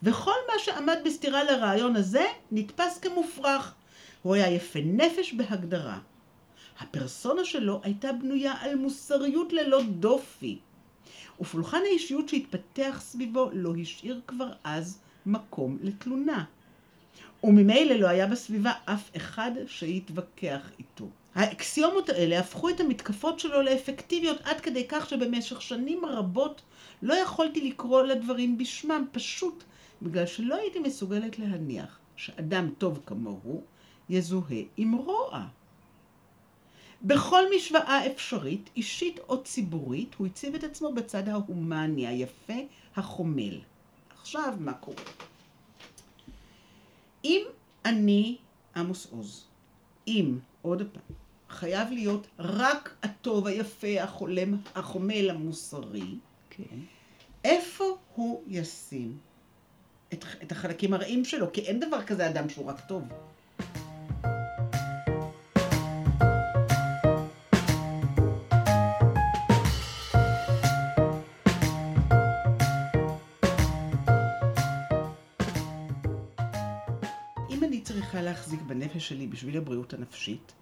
וכל 0.02 0.34
מה 0.52 0.58
שעמד 0.58 0.98
בסתירה 1.04 1.44
לרעיון 1.44 1.96
הזה 1.96 2.24
נתפס 2.52 2.98
כמופרך. 2.98 3.74
הוא 4.22 4.34
היה 4.34 4.50
יפה 4.50 4.78
נפש 4.84 5.32
בהגדרה. 5.32 5.98
הפרסונה 6.80 7.44
שלו 7.44 7.80
הייתה 7.82 8.12
בנויה 8.12 8.54
על 8.60 8.74
מוסריות 8.74 9.52
ללא 9.52 9.82
דופי. 9.82 10.58
ופולחן 11.40 11.80
האישיות 11.84 12.28
שהתפתח 12.28 13.00
סביבו 13.00 13.50
לא 13.52 13.72
השאיר 13.82 14.20
כבר 14.26 14.52
אז 14.64 14.98
מקום 15.26 15.78
לתלונה. 15.82 16.44
וממילא 17.44 17.94
לא 17.94 18.06
היה 18.06 18.26
בסביבה 18.26 18.72
אף 18.84 19.10
אחד 19.16 19.50
שיתווכח 19.66 20.70
איתו. 20.78 21.08
האקסיומות 21.34 22.08
האלה 22.08 22.38
הפכו 22.38 22.68
את 22.68 22.80
המתקפות 22.80 23.40
שלו 23.40 23.62
לאפקטיביות 23.62 24.40
עד 24.44 24.60
כדי 24.60 24.86
כך 24.88 25.08
שבמשך 25.08 25.62
שנים 25.62 26.04
רבות 26.04 26.62
לא 27.02 27.14
יכולתי 27.14 27.68
לקרוא 27.70 28.02
לדברים 28.02 28.58
בשמם, 28.58 29.04
פשוט 29.12 29.64
בגלל 30.02 30.26
שלא 30.26 30.54
הייתי 30.54 30.78
מסוגלת 30.78 31.38
להניח 31.38 31.98
שאדם 32.16 32.70
טוב 32.78 33.00
כמוהו 33.06 33.62
יזוהה 34.08 34.62
עם 34.76 34.92
רוע. 34.94 35.46
בכל 37.02 37.42
משוואה 37.56 38.06
אפשרית, 38.06 38.70
אישית 38.76 39.18
או 39.28 39.42
ציבורית, 39.42 40.14
הוא 40.14 40.26
הציב 40.26 40.54
את 40.54 40.64
עצמו 40.64 40.92
בצד 40.92 41.28
ההומני, 41.28 42.06
היפה, 42.06 42.58
החומל. 42.96 43.58
עכשיו, 44.20 44.54
מה 44.60 44.72
קורה? 44.72 45.02
אם 47.24 47.42
אני 47.84 48.36
עמוס 48.76 49.06
עוז, 49.10 49.44
אם, 50.06 50.38
עוד 50.62 50.82
פעם, 50.92 51.16
חייב 51.48 51.88
להיות 51.90 52.26
רק 52.38 52.94
הטוב, 53.02 53.46
היפה, 53.46 54.02
החולם, 54.02 54.56
החומל, 54.74 55.30
המוסרי, 55.30 56.14
כן. 56.70 56.76
איפה 57.44 57.84
הוא 58.14 58.42
ישים 58.46 59.18
את, 60.12 60.24
את 60.42 60.52
החלקים 60.52 60.94
הרעים 60.94 61.24
שלו? 61.24 61.52
כי 61.52 61.60
אין 61.60 61.80
דבר 61.80 62.02
כזה 62.02 62.28
אדם 62.30 62.48
שהוא 62.48 62.66
רק 62.66 62.80
טוב. 62.80 63.02
אם 77.50 77.64
אני 77.64 77.80
צריכה 77.80 78.22
להחזיק 78.22 78.62
בנפש 78.62 79.08
שלי 79.08 79.26
בשביל 79.26 79.56
הבריאות 79.56 79.94
הנפשית, 79.94 80.52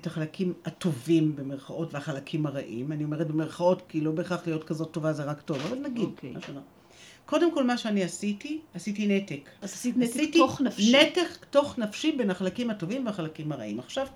את 0.00 0.06
החלקים 0.06 0.52
הטובים 0.64 1.36
במרכאות 1.36 1.94
והחלקים 1.94 2.46
הרעים, 2.46 2.92
אני 2.92 3.04
אומרת 3.04 3.28
במרכאות 3.28 3.82
כי 3.88 4.00
לא 4.00 4.10
בהכרח 4.10 4.46
להיות 4.46 4.64
כזאת 4.64 4.90
טובה 4.92 5.12
זה 5.12 5.24
רק 5.24 5.40
טוב, 5.40 5.58
אבל 5.68 5.78
נגיד, 5.78 6.04
אוקיי. 6.04 6.30
מה 6.30 6.40
שלא. 6.46 6.60
קודם 7.26 7.54
כל 7.54 7.64
מה 7.64 7.78
שאני 7.78 8.04
עשיתי, 8.04 8.60
עשיתי 8.74 9.06
נתק. 9.06 9.50
אז 9.62 9.72
עשית 9.72 9.96
נתק 9.96 10.10
עשיתי 10.10 10.38
תוך 10.38 10.60
נפשי. 10.60 10.92
נתק 10.92 11.46
תוך 11.50 11.78
נפשי 11.78 12.12
בין 12.12 12.30
החלקים 12.30 12.70
הטובים 12.70 13.06
והחלקים 13.06 13.52
הרעים. 13.52 13.78
עכשיו, 13.78 14.06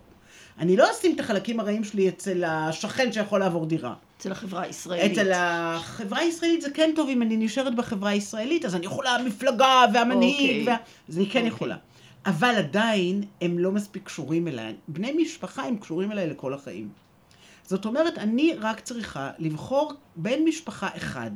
אני 0.59 0.77
לא 0.77 0.91
אשים 0.91 1.15
את 1.15 1.21
החלקים 1.21 1.61
הרעים 1.61 1.85
שלי 1.85 2.09
אצל 2.09 2.45
השכן 2.45 3.13
שיכול 3.13 3.41
לעבור 3.41 3.67
דירה. 3.67 3.95
אצל 4.17 4.33
החברה 4.33 4.63
הישראלית. 4.63 5.13
אצל 5.13 5.33
החברה 5.35 6.19
הישראלית 6.19 6.63
זה 6.63 6.71
כן 6.71 6.91
טוב 6.97 7.09
אם 7.09 7.23
אני 7.23 7.37
נשארת 7.37 7.75
בחברה 7.75 8.11
הישראלית, 8.11 8.65
אז 8.65 8.75
אני 8.75 8.87
יכולה 8.87 9.11
המפלגה 9.11 9.85
והמנהיג, 9.95 10.61
אוקיי. 10.61 10.67
וה... 10.67 10.77
אז 11.09 11.19
אני 11.19 11.27
כן 11.27 11.39
אוקיי. 11.39 11.49
יכולה. 11.49 11.77
אבל 12.27 12.55
עדיין 12.59 13.25
הם 13.41 13.59
לא 13.59 13.73
מספיק 13.73 14.05
קשורים 14.05 14.49
אליי. 14.49 14.75
בני 14.89 15.13
משפחה 15.13 15.65
הם 15.65 15.77
קשורים 15.77 16.13
אליי 16.13 16.27
לכל 16.27 16.55
החיים. 16.55 16.89
זאת 17.67 17.85
אומרת, 17.85 18.19
אני 18.19 18.55
רק 18.61 18.81
צריכה 18.81 19.31
לבחור 19.39 19.93
בן 20.17 20.45
משפחה 20.45 20.89
אחד, 20.97 21.31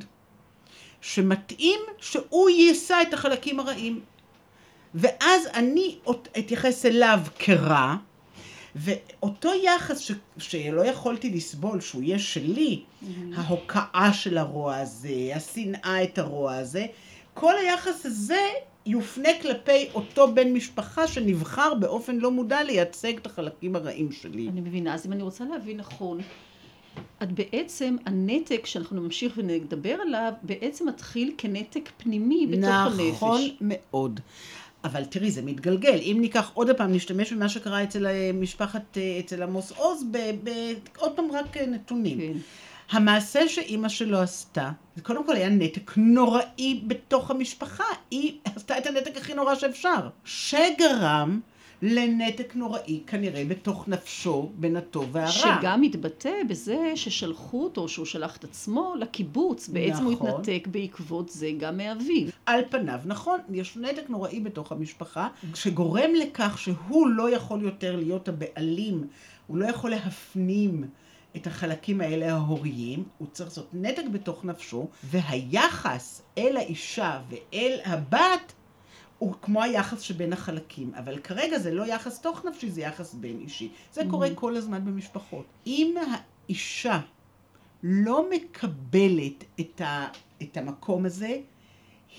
שמתאים 1.01 1.81
שהוא 1.99 2.51
יישא 2.51 2.97
את 3.09 3.15
החלקים 3.15 3.61
הרעים. 3.61 4.01
ואז 4.95 5.47
אני 5.55 5.99
אתייחס 6.39 6.87
אליו 6.87 7.21
כרע, 7.39 7.97
ואותו 8.77 9.51
יחס 9.65 9.99
ש... 9.99 10.13
שלא 10.39 10.85
יכולתי 10.85 11.31
לסבול, 11.31 11.81
שהוא 11.81 12.03
יהיה 12.03 12.19
שלי, 12.19 12.83
ההוקעה 13.37 14.13
של 14.13 14.39
הרוע 14.39 14.77
הזה, 14.77 15.31
השנאה 15.35 16.03
את 16.03 16.19
הרוע 16.19 16.57
הזה, 16.57 16.87
כל 17.35 17.55
היחס 17.59 18.07
הזה 18.07 18.49
יופנה 18.89 19.29
כלפי 19.43 19.89
אותו 19.95 20.35
בן 20.35 20.53
משפחה 20.53 21.07
שנבחר 21.07 21.75
באופן 21.75 22.17
לא 22.17 22.31
מודע 22.31 22.63
לייצג 22.63 23.17
את 23.17 23.27
החלקים 23.27 23.77
הרעים 23.77 24.13
שלי. 24.13 24.49
אני 24.49 24.61
מבינה, 24.61 24.95
אז 24.95 25.07
אם 25.07 25.13
אני 25.13 25.23
רוצה 25.23 25.45
להבין 25.45 25.77
נכון, 25.77 26.21
את 27.23 27.33
בעצם, 27.33 27.97
הנתק 28.07 28.67
שאנחנו 28.67 29.01
נמשיך 29.01 29.33
ונדבר 29.37 29.95
עליו, 30.03 30.33
בעצם 30.43 30.89
מתחיל 30.89 31.35
כנתק 31.39 31.91
פנימי 31.97 32.47
בתוך 32.47 32.69
הנפש. 32.71 33.11
נכון 33.11 33.41
מאוד. 33.61 34.21
אבל 34.85 35.05
תראי, 35.05 35.31
זה 35.31 35.43
מתגלגל. 35.43 35.99
אם 36.03 36.17
ניקח 36.21 36.51
עוד 36.55 36.71
פעם, 36.77 36.93
נשתמש 36.93 37.33
במה 37.33 37.49
שקרה 37.49 37.83
אצל 37.83 38.07
אה, 38.07 38.31
משפחת, 38.35 38.99
אה, 38.99 39.19
אצל 39.19 39.43
עמוס 39.43 39.73
עוז, 39.73 40.05
עוד 40.99 41.13
פעם 41.17 41.33
רק 41.33 41.57
אה, 41.57 41.67
נתונים. 41.67 42.19
כן. 42.19 42.39
המעשה 42.91 43.49
שאימא 43.49 43.89
שלו 43.89 44.19
עשתה, 44.19 44.71
זה 44.97 45.03
קודם 45.03 45.27
כל 45.27 45.37
היה 45.37 45.49
נתק 45.49 45.93
נוראי 45.97 46.81
בתוך 46.87 47.31
המשפחה. 47.31 47.85
היא 48.11 48.39
עשתה 48.45 48.79
את 48.79 48.87
הנתק 48.87 49.17
הכי 49.17 49.35
נורא 49.35 49.55
שאפשר. 49.55 50.09
שגרם 50.25 51.41
לנתק 51.83 52.57
נוראי 52.57 53.01
כנראה 53.07 53.45
בתוך 53.49 53.89
נפשו 53.89 54.51
בין 54.55 54.77
הטוב 54.77 55.09
והרע. 55.13 55.31
שגם 55.31 55.81
מתבטא 55.81 56.33
בזה 56.49 56.93
ששלחו 56.95 57.65
אותו, 57.65 57.89
שהוא 57.89 58.07
שלח 58.07 58.37
את 58.37 58.45
עצמו 58.45 58.95
לקיבוץ. 58.99 59.69
בעצם 59.69 60.05
הוא 60.05 60.13
נכון. 60.13 60.29
התנתק 60.31 60.67
בעקבות 60.67 61.29
זה 61.29 61.51
גם 61.59 61.77
מאביו. 61.77 62.29
על 62.47 62.61
פניו, 62.71 63.01
נכון, 63.05 63.41
יש 63.51 63.77
נתק 63.77 64.11
נוראי 64.11 64.41
בתוך 64.41 64.73
המשפחה, 64.73 65.29
שגורם 65.55 66.15
לכך 66.15 66.59
שהוא 66.59 67.09
לא 67.09 67.31
יכול 67.31 67.63
יותר 67.63 67.97
להיות 67.97 68.29
הבעלים, 68.29 69.07
הוא 69.47 69.57
לא 69.57 69.67
יכול 69.67 69.91
להפנים 69.91 70.85
את 71.37 71.47
החלקים 71.47 72.01
האלה 72.01 72.33
ההוריים, 72.33 73.05
הוא 73.19 73.29
צריך 73.33 73.49
לעשות 73.49 73.69
נתק 73.73 74.05
בתוך 74.13 74.45
נפשו, 74.45 74.89
והיחס 75.05 76.23
אל 76.39 76.57
האישה 76.57 77.21
ואל 77.29 77.79
הבת 77.85 78.53
הוא 79.19 79.35
כמו 79.43 79.63
היחס 79.63 80.01
שבין 80.01 80.33
החלקים, 80.33 80.95
אבל 80.95 81.19
כרגע 81.19 81.59
זה 81.59 81.71
לא 81.71 81.87
יחס 81.87 82.21
תוך 82.21 82.45
נפשי, 82.45 82.71
זה 82.71 82.81
יחס 82.81 83.15
בין 83.15 83.41
אישי. 83.41 83.71
זה 83.93 84.03
קורה 84.11 84.29
כל 84.35 84.57
הזמן 84.57 84.85
במשפחות. 84.85 85.47
אם 85.67 85.95
האישה 86.49 87.01
לא 87.83 88.31
מקבלת 88.31 89.45
את, 89.61 89.81
ה, 89.81 90.09
את 90.43 90.57
המקום 90.57 91.07
הזה, 91.07 91.37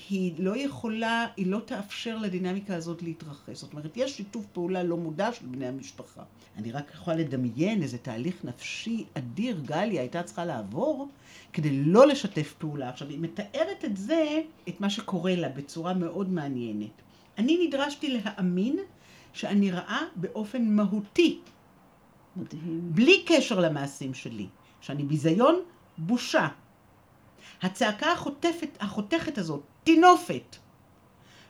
היא 0.10 0.34
לא 0.40 0.58
יכולה, 0.58 1.28
היא 1.38 1.48
לא 1.48 1.60
תאפשר 1.66 2.18
לדינמיקה 2.18 2.76
הזאת 2.76 3.02
להתרחש. 3.02 3.58
זאת 3.58 3.74
אומרת, 3.74 3.98
יש 3.98 4.18
שיתוף 4.18 4.46
פעולה 4.54 4.84
לא 4.84 4.98
מודע 4.98 5.34
של 5.34 5.46
בני 5.46 5.68
המשפחה. 5.68 6.24
אני 6.58 6.72
רק 6.72 6.92
יכולה 6.94 7.18
לדמיין 7.18 7.82
איזה 7.82 7.98
תהליך 7.98 8.46
נפשי 8.46 9.06
אדיר 9.14 9.60
גליה 9.66 10.02
הייתה 10.02 10.24
צריכה 10.24 10.46
לעבור 10.46 11.10
כדי 11.54 11.84
לא 11.84 12.08
לשתף 12.08 12.56
פעולה. 12.58 12.90
עכשיו, 12.90 13.10
היא 13.10 13.20
מתארת 13.20 13.86
את 13.86 13.98
זה, 13.98 14.42
את 14.70 14.82
מה 14.82 14.90
שקורה 14.90 15.36
לה, 15.36 15.50
בצורה 15.50 15.94
מאוד 15.94 16.30
מעניינת. 16.30 17.02
אני 17.38 17.68
נדרשתי 17.68 18.10
להאמין 18.10 18.80
שאני 19.34 19.72
רעה 19.72 20.02
באופן 20.16 20.76
מהותי, 20.76 21.40
מדהים. 22.36 22.82
בלי 22.84 23.24
קשר 23.26 23.60
למעשים 23.60 24.14
שלי, 24.14 24.48
שאני 24.82 25.04
ביזיון, 25.04 25.56
בושה. 25.98 26.48
הצעקה 27.62 28.12
החוטפת, 28.12 28.78
החותכת 28.80 29.38
הזאת, 29.38 29.62
טינופת, 29.90 30.56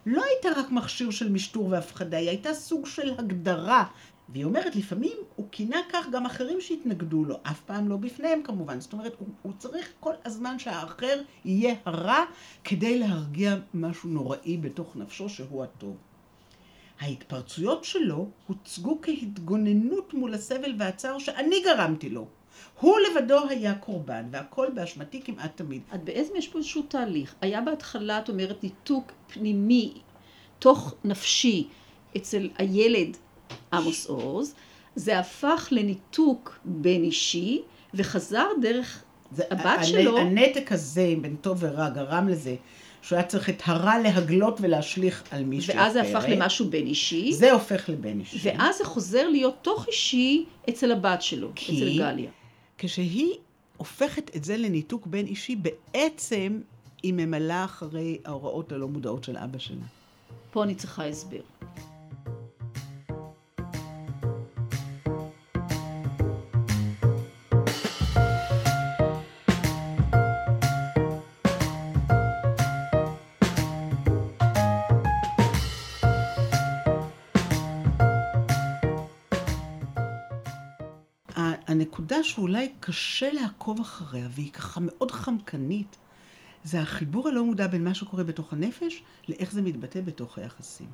לא 0.05 0.24
הייתה 0.24 0.60
רק 0.60 0.72
מכשיר 0.72 1.12
של 1.12 1.31
משטור 1.31 1.67
והפחדה, 1.69 2.17
היא 2.17 2.29
הייתה 2.29 2.53
סוג 2.53 2.86
של 2.86 3.13
הגדרה. 3.17 3.86
והיא 4.29 4.46
אומרת, 4.46 4.75
לפעמים 4.75 5.17
הוא 5.36 5.48
כינה 5.51 5.77
כך 5.91 6.10
גם 6.12 6.25
אחרים 6.25 6.62
שהתנגדו 6.62 7.25
לו, 7.25 7.39
אף 7.43 7.62
פעם 7.62 7.89
לא 7.89 7.98
בפניהם 7.98 8.43
כמובן. 8.43 8.79
זאת 8.79 8.93
אומרת, 8.93 9.15
הוא, 9.19 9.27
הוא 9.41 9.53
צריך 9.58 9.91
כל 10.00 10.13
הזמן 10.25 10.60
שהאחר 10.60 11.22
יהיה 11.46 11.75
הרע 11.86 12.24
כדי 12.63 13.00
להרגיע 13.00 13.55
משהו 13.74 14.10
נוראי 14.10 14.58
בתוך 14.58 14.96
נפשו 14.96 15.29
שהוא 15.29 15.63
הטוב. 15.63 15.98
ההתפרצויות 17.00 17.84
שלו 17.84 18.29
הוצגו 18.48 19.00
כהתגוננות 19.01 20.13
מול 20.13 20.34
הסבל 20.34 20.74
והצער 20.77 21.19
שאני 21.19 21.62
גרמתי 21.65 22.10
לו. 22.10 22.27
הוא 22.79 22.95
לבדו 22.99 23.39
היה 23.49 23.73
קורבן, 23.75 24.23
והכל 24.31 24.67
באשמתי 24.75 25.21
כמעט 25.21 25.51
תמיד. 25.57 25.81
את 25.95 26.03
בעצם 26.03 26.33
יש 26.37 26.47
פה 26.47 26.57
איזשהו 26.57 26.81
תהליך. 26.87 27.35
היה 27.41 27.61
בהתחלה, 27.61 28.19
את 28.19 28.29
אומרת, 28.29 28.63
ניתוק 28.63 29.11
פנימי, 29.33 29.93
תוך 30.59 30.93
נפשי, 31.03 31.67
אצל 32.17 32.49
הילד 32.57 33.17
עמוס 33.73 34.05
עוז. 34.07 34.53
זה 34.95 35.19
הפך 35.19 35.67
לניתוק 35.71 36.59
בין 36.65 37.03
אישי, 37.03 37.61
וחזר 37.93 38.45
דרך 38.61 39.03
זה, 39.31 39.43
הבת 39.51 39.65
הנ- 39.79 39.83
שלו. 39.83 40.17
הנתק 40.17 40.71
הזה 40.71 41.13
בין 41.21 41.35
טוב 41.35 41.57
ורע 41.61 41.89
גרם 41.89 42.27
לזה 42.27 42.55
שהוא 43.01 43.17
היה 43.17 43.25
צריך 43.27 43.49
את 43.49 43.61
הרע 43.65 43.99
להגלות 43.99 44.57
ולהשליך 44.61 45.23
על 45.31 45.43
מישהו 45.43 45.75
ואז 45.75 45.93
זה 45.93 46.01
הפך. 46.01 46.25
למשהו 46.29 46.69
בין 46.69 46.87
אישי. 46.87 47.33
זה 47.33 47.51
הופך 47.51 47.89
לבן 47.89 48.19
אישי. 48.19 48.39
ואז 48.49 48.77
זה 48.77 48.85
חוזר 48.85 49.27
להיות 49.29 49.55
תוך 49.61 49.87
אישי 49.87 50.45
אצל 50.69 50.91
הבת 50.91 51.21
שלו, 51.21 51.51
כי- 51.55 51.71
אצל 51.77 51.97
גליה. 51.97 52.29
כשהיא 52.81 53.33
הופכת 53.77 54.36
את 54.36 54.43
זה 54.43 54.57
לניתוק 54.57 55.07
בין 55.07 55.25
אישי, 55.25 55.55
בעצם 55.55 56.62
היא 57.03 57.13
ממלאה 57.13 57.65
אחרי 57.65 58.17
ההוראות 58.25 58.71
הלא 58.71 58.88
מודעות 58.88 59.24
של 59.24 59.38
אבא 59.38 59.57
שלה. 59.57 59.86
פה 60.51 60.63
אני 60.63 60.75
צריכה 60.75 61.07
הסבר. 61.07 61.41
הנקודה 81.89 82.23
שאולי 82.23 82.71
קשה 82.80 83.34
לעקוב 83.34 83.80
אחריה, 83.80 84.28
והיא 84.32 84.52
ככה 84.52 84.80
מאוד 84.84 85.12
חמקנית, 85.12 85.97
זה 86.63 86.82
החיבור 86.82 87.28
הלא 87.28 87.43
מודע 87.43 87.67
בין 87.67 87.84
מה 87.84 87.93
שקורה 87.93 88.23
בתוך 88.23 88.54
הנפש, 88.54 89.04
לאיך 89.30 89.52
זה 89.52 89.62
מתבטא 89.62 90.02
בתוך 90.02 90.38
היחסים. 90.38 90.88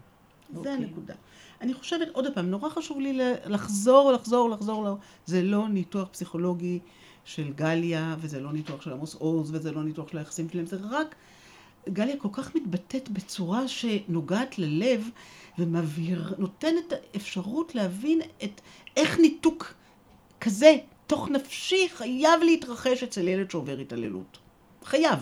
זה 0.53 0.57
אוקיי. 0.59 0.73
הנקודה. 0.73 1.13
אני 1.61 1.73
חושבת, 1.73 2.07
עוד 2.13 2.25
פעם, 2.33 2.45
נורא 2.49 2.69
חשוב 2.69 2.99
לי 2.99 3.19
לחזור, 3.45 4.11
לחזור, 4.11 4.49
לחזור, 4.49 4.85
ל- 4.85 4.93
זה 5.25 5.43
לא 5.43 5.69
ניתוח 5.69 6.07
פסיכולוגי 6.11 6.79
של 7.25 7.53
גליה, 7.53 8.15
וזה 8.19 8.39
לא 8.39 8.53
ניתוח 8.53 8.81
של 8.81 8.93
עמוס 8.93 9.15
עוז, 9.15 9.55
וזה 9.55 9.71
לא 9.71 9.83
ניתוח 9.83 10.07
של 10.07 10.17
היחסים 10.17 10.49
שלהם, 10.49 10.65
זה 10.65 10.77
רק... 10.89 11.15
גליה 11.89 12.17
כל 12.17 12.29
כך 12.31 12.55
מתבטאת 12.55 13.09
בצורה 13.09 13.67
שנוגעת 13.67 14.59
ללב, 14.59 15.09
ומבהיר, 15.59 16.35
נותנת 16.37 16.93
אפשרות 17.15 17.75
להבין 17.75 18.21
את 18.43 18.61
איך 18.97 19.19
ניתוק 19.19 19.73
כזה, 20.41 20.77
תוך 21.07 21.29
נפשי, 21.29 21.89
חייב 21.89 22.43
להתרחש 22.43 23.03
אצל 23.03 23.27
ילד 23.27 23.51
שעובר 23.51 23.77
התעללות. 23.77 24.37
חייב. 24.83 25.19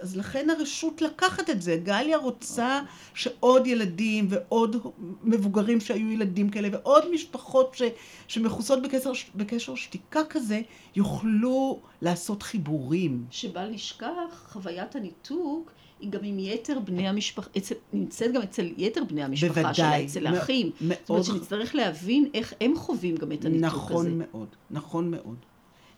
אז 0.00 0.16
לכן 0.16 0.50
הרשות 0.50 1.02
לקחת 1.02 1.50
את 1.50 1.62
זה. 1.62 1.76
גליה 1.76 2.18
רוצה 2.18 2.80
שעוד 3.14 3.66
ילדים 3.66 4.26
ועוד 4.30 4.76
מבוגרים 5.22 5.80
שהיו 5.80 6.10
ילדים 6.10 6.50
כאלה 6.50 6.68
ועוד 6.72 7.10
משפחות 7.10 7.74
ש, 7.74 7.82
שמכוסות 8.28 8.82
בקשר, 8.82 9.12
בקשר 9.34 9.74
שתיקה 9.74 10.20
כזה, 10.28 10.60
יוכלו 10.96 11.80
לעשות 12.02 12.42
חיבורים. 12.42 13.24
שבל 13.30 13.68
נשכח, 13.68 14.46
חוויית 14.52 14.96
הניתוק 14.96 15.70
גם 16.10 16.20
עם 16.22 16.38
יתר 16.38 16.78
בני 16.84 17.08
המשפחה, 17.08 17.50
אצל, 17.56 17.74
נמצאת 17.92 18.32
גם 18.32 18.42
אצל 18.42 18.72
יתר 18.76 19.04
בני 19.04 19.22
המשפחה 19.24 19.52
בוודאי. 19.62 19.74
שלה, 19.74 20.04
אצל 20.04 20.30
מ- 20.30 20.34
האחים. 20.34 20.70
מאוד 20.80 20.98
זאת 21.00 21.10
אומרת 21.10 21.24
שנצטרך 21.24 21.74
להבין 21.74 22.30
איך 22.34 22.54
הם 22.60 22.76
חווים 22.76 23.16
גם 23.16 23.32
את 23.32 23.44
הניתוק 23.44 23.64
נכון 23.66 24.06
הזה. 24.06 24.14
מאוד, 24.14 24.48
נכון 24.70 25.10
מאוד. 25.10 25.36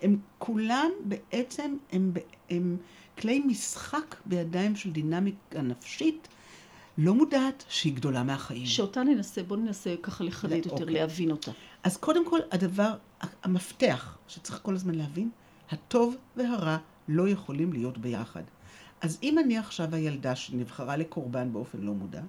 הם 0.02 0.16
כולם 0.38 0.90
בעצם, 1.04 1.76
הם, 1.92 2.12
הם 2.50 2.76
כלי 3.18 3.38
משחק 3.38 4.16
בידיים 4.26 4.76
של 4.76 4.90
דינמיקה 4.90 5.62
נפשית 5.62 6.28
לא 6.98 7.14
מודעת 7.14 7.64
שהיא 7.68 7.94
גדולה 7.94 8.22
מהחיים. 8.22 8.66
שאותה 8.66 9.02
ננסה, 9.02 9.42
בואו 9.42 9.60
ננסה 9.60 9.94
ככה 10.02 10.24
לחדד 10.24 10.50
לא, 10.52 10.56
יותר, 10.56 10.70
אוקיי. 10.70 10.94
להבין 10.94 11.30
אותה. 11.30 11.50
אז 11.82 11.96
קודם 11.96 12.28
כל, 12.28 12.38
הדבר, 12.50 12.94
המפתח 13.42 14.18
שצריך 14.28 14.58
כל 14.62 14.74
הזמן 14.74 14.94
להבין, 14.94 15.30
הטוב 15.70 16.16
והרע 16.36 16.76
לא 17.08 17.28
יכולים 17.28 17.72
להיות 17.72 17.98
ביחד. 17.98 18.42
אז 19.04 19.18
אם 19.22 19.38
אני 19.38 19.58
עכשיו 19.58 19.94
הילדה 19.94 20.36
שנבחרה 20.36 20.96
לקורבן 20.96 21.52
באופן 21.52 21.78
לא 21.80 21.92
מודע, 21.92 22.20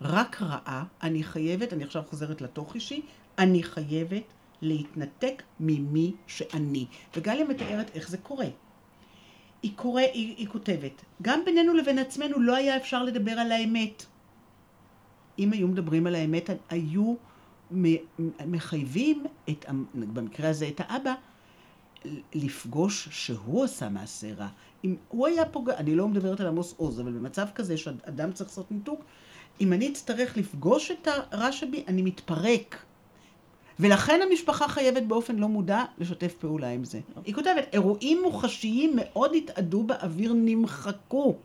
רק 0.00 0.42
רעה, 0.42 0.84
אני 1.02 1.22
חייבת, 1.22 1.72
אני 1.72 1.84
עכשיו 1.84 2.02
חוזרת 2.10 2.40
לתוך 2.40 2.74
אישי, 2.74 3.02
אני 3.38 3.62
חייבת 3.62 4.22
להתנתק 4.62 5.42
ממי 5.60 6.12
שאני. 6.26 6.86
וגליה 7.16 7.44
מתארת 7.44 7.90
איך 7.94 8.08
זה 8.08 8.18
קורה. 8.18 8.46
היא, 9.62 9.72
קורא, 9.76 10.00
היא, 10.00 10.36
היא 10.36 10.48
כותבת, 10.48 11.04
גם 11.22 11.40
בינינו 11.44 11.74
לבין 11.74 11.98
עצמנו 11.98 12.40
לא 12.40 12.56
היה 12.56 12.76
אפשר 12.76 13.02
לדבר 13.02 13.32
על 13.32 13.52
האמת. 13.52 14.04
אם 15.38 15.52
היו 15.52 15.68
מדברים 15.68 16.06
על 16.06 16.14
האמת, 16.14 16.50
היו 16.70 17.14
מחייבים, 18.46 19.24
את, 19.48 19.64
במקרה 19.94 20.48
הזה 20.48 20.68
את 20.68 20.80
האבא, 20.84 21.14
לפגוש 22.34 23.08
שהוא 23.10 23.64
עשה 23.64 23.88
מעשה 23.88 24.34
רע. 24.34 24.48
אם 24.84 24.96
הוא 25.08 25.26
היה 25.26 25.44
פוגע, 25.44 25.76
אני 25.76 25.94
לא 25.94 26.08
מדברת 26.08 26.40
על 26.40 26.46
עמוס 26.46 26.74
עוז, 26.76 27.00
אבל 27.00 27.12
במצב 27.12 27.46
כזה 27.54 27.76
שאדם 27.76 28.32
צריך 28.32 28.50
לעשות 28.50 28.72
ניתוק, 28.72 29.04
אם 29.60 29.72
אני 29.72 29.88
אצטרך 29.88 30.36
לפגוש 30.36 30.90
את 30.90 31.08
הרע 31.08 31.52
שבי, 31.52 31.84
אני 31.88 32.02
מתפרק. 32.02 32.84
ולכן 33.80 34.20
המשפחה 34.30 34.68
חייבת 34.68 35.02
באופן 35.02 35.36
לא 35.36 35.48
מודע 35.48 35.84
לשתף 35.98 36.34
פעולה 36.34 36.70
עם 36.70 36.84
זה. 36.84 37.00
היא 37.24 37.34
כותבת, 37.34 37.68
אירועים 37.72 38.22
מוחשיים 38.22 38.92
מאוד 38.96 39.34
התאדו 39.34 39.82
באוויר, 39.82 40.32
נמחקו. 40.36 41.36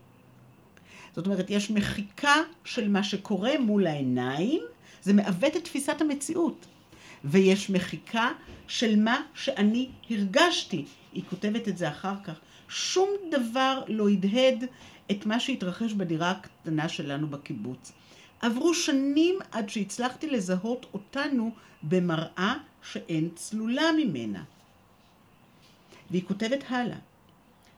זאת 1.16 1.26
אומרת, 1.26 1.50
יש 1.50 1.70
מחיקה 1.70 2.34
של 2.64 2.88
מה 2.88 3.02
שקורה 3.02 3.58
מול 3.60 3.86
העיניים, 3.86 4.62
זה 5.02 5.12
מעוות 5.12 5.56
את 5.56 5.64
תפיסת 5.64 6.00
המציאות. 6.00 6.66
ויש 7.24 7.70
מחיקה 7.70 8.28
של 8.68 9.00
מה 9.00 9.22
שאני 9.34 9.88
הרגשתי. 10.10 10.84
היא 11.12 11.22
כותבת 11.30 11.68
את 11.68 11.78
זה 11.78 11.88
אחר 11.88 12.14
כך. 12.24 12.40
שום 12.68 13.10
דבר 13.30 13.82
לא 13.88 14.08
הדהד 14.08 14.64
את 15.10 15.26
מה 15.26 15.40
שהתרחש 15.40 15.92
בדירה 15.92 16.30
הקטנה 16.30 16.88
שלנו 16.88 17.26
בקיבוץ. 17.26 17.92
עברו 18.40 18.74
שנים 18.74 19.38
עד 19.52 19.68
שהצלחתי 19.68 20.30
לזהות 20.30 20.86
אותנו 20.94 21.50
במראה 21.82 22.54
שאין 22.82 23.28
צלולה 23.34 23.92
ממנה. 23.92 24.42
והיא 26.10 26.22
כותבת 26.28 26.64
הלאה. 26.68 26.96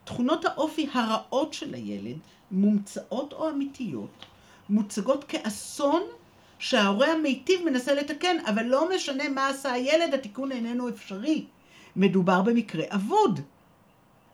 תכונות 0.05 0.45
האופי 0.45 0.89
הרעות 0.93 1.55
של 1.55 1.75
הילד, 1.75 2.17
מומצאות 2.51 3.33
או 3.33 3.51
אמיתיות, 3.51 4.27
מוצגות 4.69 5.25
כאסון 5.25 6.03
שההורה 6.61 7.13
המיטיב 7.13 7.61
מנסה 7.65 7.95
לתקן, 7.95 8.37
אבל 8.47 8.63
לא 8.63 8.89
משנה 8.95 9.29
מה 9.29 9.49
עשה 9.49 9.73
הילד, 9.73 10.15
התיקון 10.15 10.53
איננו 10.53 10.89
אפשרי. 10.89 11.45
מדובר 11.97 12.43
במקרה 12.43 12.85
אבוד. 12.89 13.41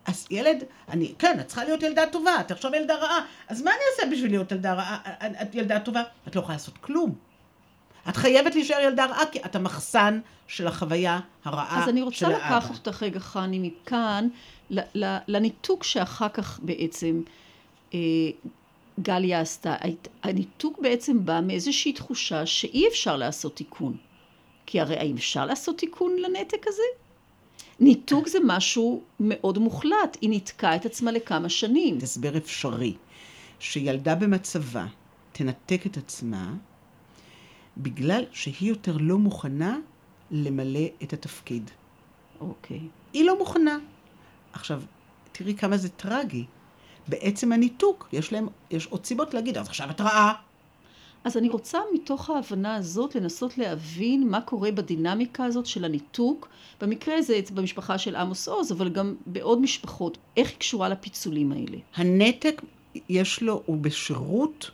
אז 0.06 0.26
ילד, 0.30 0.64
אני, 0.88 1.14
כן, 1.18 1.40
את 1.40 1.46
צריכה 1.46 1.64
להיות 1.64 1.82
ילדה 1.82 2.06
טובה, 2.06 2.40
את 2.40 2.50
עכשיו 2.50 2.74
ילדה 2.74 2.94
רעה, 2.96 3.24
אז 3.48 3.62
מה 3.62 3.70
אני 3.70 3.80
אעשה 3.92 4.16
בשביל 4.16 4.30
להיות 4.30 4.52
ילדה 4.52 4.74
רעה, 4.74 4.98
את 5.42 5.54
ילדה 5.54 5.80
טובה? 5.80 6.02
את 6.28 6.36
לא 6.36 6.40
יכולה 6.40 6.54
לעשות 6.54 6.78
כלום. 6.78 7.14
את 8.08 8.16
חייבת 8.16 8.54
להישאר 8.54 8.80
ילדה 8.80 9.04
רעה, 9.06 9.26
כי 9.26 9.38
את 9.44 9.56
המחסן 9.56 10.20
של 10.46 10.66
החוויה 10.66 11.20
הרעה 11.44 11.66
של 11.66 11.72
האבא. 11.72 11.82
אז 11.82 11.88
אני 11.88 12.02
רוצה 12.02 12.28
לקחת 12.28 12.86
אותך 12.86 13.02
רגע, 13.02 13.20
חני, 13.20 13.58
מכאן, 13.58 14.28
לניתוק 15.28 15.84
שאחר 15.84 16.28
כך 16.28 16.60
בעצם 16.62 17.22
אה, 17.94 17.98
גליה 19.00 19.40
עשתה. 19.40 19.74
הניתוק 20.22 20.78
בעצם 20.82 21.24
בא 21.24 21.40
מאיזושהי 21.46 21.92
תחושה 21.92 22.46
שאי 22.46 22.88
אפשר 22.88 23.16
לעשות 23.16 23.56
תיקון. 23.56 23.96
כי 24.66 24.80
הרי 24.80 24.96
האם 24.98 25.16
אפשר 25.16 25.46
לעשות 25.46 25.78
תיקון 25.78 26.16
לנתק 26.16 26.66
הזה? 26.66 26.82
ניתוק 27.80 28.28
זה 28.28 28.38
משהו 28.44 29.02
מאוד 29.20 29.58
מוחלט, 29.58 30.16
היא 30.20 30.30
ניתקה 30.30 30.76
את 30.76 30.86
עצמה 30.86 31.12
לכמה 31.12 31.48
שנים. 31.48 31.98
הסבר 32.02 32.36
אפשרי, 32.36 32.94
שילדה 33.60 34.14
במצבה 34.14 34.86
תנתק 35.32 35.86
את 35.86 35.96
עצמה 35.96 36.54
בגלל 37.76 38.24
שהיא 38.32 38.68
יותר 38.68 38.96
לא 39.00 39.18
מוכנה 39.18 39.78
למלא 40.30 40.86
את 41.02 41.12
התפקיד. 41.12 41.70
אוקיי. 42.40 42.80
היא 43.12 43.24
לא 43.24 43.38
מוכנה. 43.38 43.78
עכשיו, 44.52 44.82
תראי 45.32 45.54
כמה 45.54 45.76
זה 45.76 45.88
טרגי. 45.88 46.44
בעצם 47.08 47.52
הניתוק, 47.52 48.08
יש 48.12 48.32
להם, 48.32 48.48
יש 48.70 48.86
עוד 48.86 49.06
סיבות 49.06 49.34
להגיד, 49.34 49.58
אז 49.58 49.68
עכשיו 49.68 49.90
את 49.90 50.00
רעה. 50.00 50.34
אז 51.24 51.36
אני 51.36 51.48
רוצה 51.48 51.78
מתוך 51.94 52.30
ההבנה 52.30 52.74
הזאת 52.74 53.14
לנסות 53.14 53.58
להבין 53.58 54.28
מה 54.28 54.40
קורה 54.40 54.72
בדינמיקה 54.72 55.44
הזאת 55.44 55.66
של 55.66 55.84
הניתוק. 55.84 56.48
במקרה 56.80 57.18
הזה 57.18 57.40
במשפחה 57.54 57.98
של 57.98 58.16
עמוס 58.16 58.48
עוז, 58.48 58.72
אבל 58.72 58.88
גם 58.88 59.14
בעוד 59.26 59.60
משפחות. 59.60 60.18
איך 60.36 60.48
היא 60.50 60.58
קשורה 60.58 60.88
לפיצולים 60.88 61.52
האלה? 61.52 61.78
הנתק, 61.94 62.62
יש 63.08 63.42
לו, 63.42 63.62
הוא 63.66 63.76
בשירות 63.76 64.70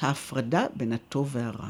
ההפרדה 0.00 0.66
בין 0.74 0.92
הטוב 0.92 1.30
והרע. 1.32 1.68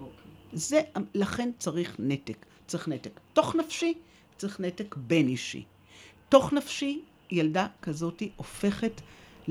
Okay. 0.00 0.04
זה, 0.52 0.80
לכן 1.14 1.50
צריך 1.58 1.96
נתק. 1.98 2.46
צריך 2.66 2.88
נתק 2.88 3.20
תוך 3.32 3.56
נפשי, 3.56 3.94
צריך 4.36 4.60
נתק 4.60 4.94
בין 4.98 5.28
אישי. 5.28 5.64
תוך 6.28 6.52
נפשי, 6.52 7.00
ילדה 7.30 7.66
כזאתי 7.82 8.30
הופכת 8.36 9.00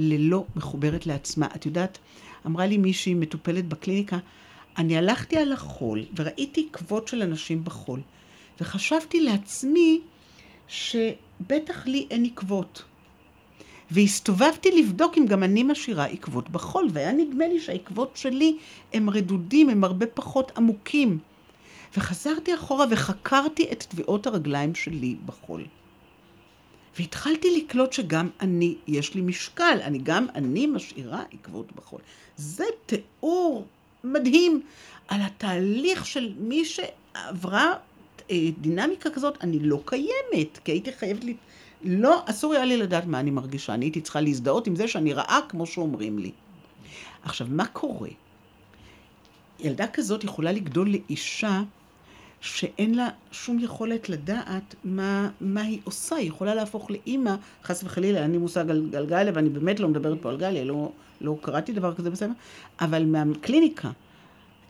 ללא 0.01 0.45
מחוברת 0.55 1.05
לעצמה. 1.05 1.47
את 1.55 1.65
יודעת, 1.65 1.97
אמרה 2.45 2.65
לי 2.65 2.77
מישהי 2.77 3.13
מטופלת 3.13 3.67
בקליניקה, 3.67 4.17
אני 4.77 4.97
הלכתי 4.97 5.37
על 5.37 5.51
החול 5.51 6.05
וראיתי 6.15 6.67
עקבות 6.69 7.07
של 7.07 7.21
אנשים 7.21 7.63
בחול, 7.63 8.01
וחשבתי 8.61 9.21
לעצמי 9.21 10.01
שבטח 10.67 11.87
לי 11.87 12.07
אין 12.11 12.25
עקבות. 12.25 12.83
והסתובבתי 13.91 14.81
לבדוק 14.81 15.17
אם 15.17 15.25
גם 15.25 15.43
אני 15.43 15.63
משאירה 15.63 16.05
עקבות 16.05 16.49
בחול, 16.49 16.87
והיה 16.93 17.11
נדמה 17.11 17.47
לי 17.47 17.59
שהעקבות 17.59 18.11
שלי 18.15 18.57
הם 18.93 19.09
רדודים, 19.09 19.69
הם 19.69 19.83
הרבה 19.83 20.05
פחות 20.05 20.51
עמוקים. 20.57 21.19
וחזרתי 21.97 22.55
אחורה 22.55 22.85
וחקרתי 22.91 23.71
את 23.71 23.83
טביעות 23.83 24.27
הרגליים 24.27 24.75
שלי 24.75 25.15
בחול. 25.25 25.65
והתחלתי 26.97 27.57
לקלוט 27.57 27.93
שגם 27.93 28.29
אני, 28.41 28.75
יש 28.87 29.13
לי 29.13 29.21
משקל, 29.21 29.77
אני 29.83 29.99
גם 30.03 30.27
אני 30.35 30.67
משאירה 30.67 31.23
עקבות 31.33 31.71
בחול. 31.75 32.01
זה 32.37 32.63
תיאור 32.85 33.65
מדהים 34.03 34.61
על 35.07 35.21
התהליך 35.21 36.05
של 36.05 36.33
מי 36.37 36.65
שעברה 36.65 37.73
אה, 38.31 38.49
דינמיקה 38.61 39.09
כזאת, 39.09 39.37
אני 39.43 39.59
לא 39.59 39.81
קיימת, 39.85 40.59
כי 40.63 40.71
הייתי 40.71 40.93
חייבת 40.93 41.23
לי... 41.23 41.35
לא, 41.83 42.21
אסור 42.25 42.53
היה 42.53 42.65
לי 42.65 42.77
לדעת 42.77 43.05
מה 43.05 43.19
אני 43.19 43.31
מרגישה, 43.31 43.73
אני 43.73 43.85
הייתי 43.85 44.01
צריכה 44.01 44.21
להזדהות 44.21 44.67
עם 44.67 44.75
זה 44.75 44.87
שאני 44.87 45.13
רעה 45.13 45.39
כמו 45.49 45.65
שאומרים 45.65 46.19
לי. 46.19 46.31
עכשיו, 47.23 47.47
מה 47.49 47.65
קורה? 47.65 48.09
ילדה 49.59 49.87
כזאת 49.87 50.23
יכולה 50.23 50.51
לגדול 50.51 50.89
לאישה 50.89 51.61
שאין 52.41 52.95
לה 52.95 53.09
שום 53.31 53.59
יכולת 53.59 54.09
לדעת 54.09 54.75
מה, 54.83 55.29
מה 55.41 55.61
היא 55.61 55.79
עושה. 55.83 56.15
היא 56.15 56.27
יכולה 56.27 56.55
להפוך 56.55 56.91
לאימא, 56.91 57.35
חס 57.63 57.83
וחלילה, 57.83 58.23
אין 58.23 58.31
לי 58.31 58.37
מושג 58.37 58.69
על, 58.69 58.89
על 58.97 59.05
גליה, 59.05 59.31
ואני 59.35 59.49
באמת 59.49 59.79
לא 59.79 59.87
מדברת 59.87 60.17
פה 60.21 60.29
על 60.29 60.37
גליה, 60.37 60.63
לא, 60.63 60.91
לא 61.21 61.37
קראתי 61.41 61.73
דבר 61.73 61.95
כזה 61.95 62.09
בסדר, 62.09 62.31
אבל 62.81 63.05
מהקליניקה, 63.05 63.91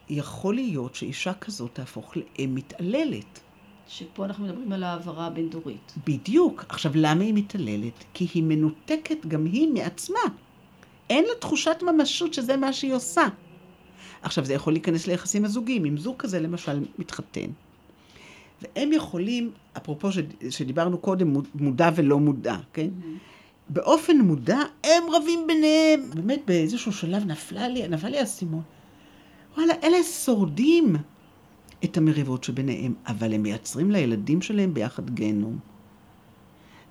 יכול 0.10 0.56
להיות 0.56 0.96
שאישה 0.96 1.34
כזאת 1.34 1.70
תהפוך 1.74 2.18
לאם 2.18 2.56
מתעללת. 2.56 3.40
שפה 3.88 4.26
אנחנו 4.26 4.46
מדברים 4.46 4.72
על 4.72 4.84
העברה 4.84 5.28
הבין-דורית. 5.28 5.94
בדיוק. 6.08 6.66
עכשיו, 6.70 6.92
למה 6.96 7.24
היא 7.24 7.34
מתעללת? 7.34 8.04
כי 8.14 8.28
היא 8.34 8.44
מנותקת 8.44 9.26
גם 9.26 9.46
היא 9.46 9.68
מעצמה. 9.74 10.20
אין 11.10 11.24
לה 11.24 11.36
תחושת 11.40 11.84
ממשות 11.84 12.34
שזה 12.34 12.58
מה 12.58 12.74
שהיא 12.74 12.94
עושה. 12.94 13.28
עכשיו, 14.22 14.46
זה 14.46 14.54
יכול 14.54 14.74
להיכנס 14.74 15.08
ליחסים 15.08 15.46
הזוגיים. 15.46 15.86
אם 15.86 15.98
זוג 15.98 16.16
כזה 16.18 16.40
למשל 16.40 16.86
מתחתן, 17.00 17.50
והם 18.62 18.94
יכולים, 18.94 19.52
אפרופו 19.78 20.10
שדיברנו 20.50 20.98
קודם, 20.98 21.34
מודע 21.56 21.90
ולא 21.96 22.20
מודע, 22.20 22.56
כן? 22.74 22.88
Mm-hmm. 22.88 23.40
באופן 23.70 24.18
מודע, 24.18 24.60
הם 24.84 25.04
רבים 25.12 25.48
ביניהם. 25.48 26.10
באמת, 26.14 26.42
באיזשהו 26.48 26.92
שלב 26.92 27.26
נפלה 27.26 27.68
לי, 27.68 27.88
נפל 27.88 28.08
לי 28.08 28.20
האסימון. 28.20 28.62
וואלה, 29.58 29.74
אלה 29.84 30.04
שורדים 30.04 30.96
את 31.84 31.98
המריבות 31.98 32.44
שביניהם, 32.44 32.94
אבל 33.08 33.34
הם 33.34 33.44
מייצרים 33.44 33.92
לילדים 33.92 34.42
שלהם 34.42 34.74
ביחד 34.74 35.10
גיהנום. 35.10 35.60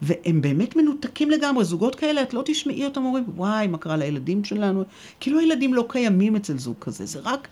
והם 0.02 0.40
באמת 0.40 0.76
מנותקים 0.76 1.30
לגמרי. 1.30 1.64
זוגות 1.64 1.94
כאלה, 1.94 2.22
את 2.22 2.34
לא 2.34 2.42
תשמעי 2.44 2.84
אותם 2.84 3.04
אומרים, 3.04 3.24
וואי, 3.36 3.66
מה 3.66 3.78
קרה 3.78 3.96
לילדים 3.96 4.44
שלנו? 4.44 4.84
כאילו 5.20 5.38
הילדים 5.38 5.74
לא 5.74 5.84
קיימים 5.88 6.36
אצל 6.36 6.58
זוג 6.58 6.76
כזה, 6.80 7.06
זה 7.06 7.20
רק... 7.22 7.48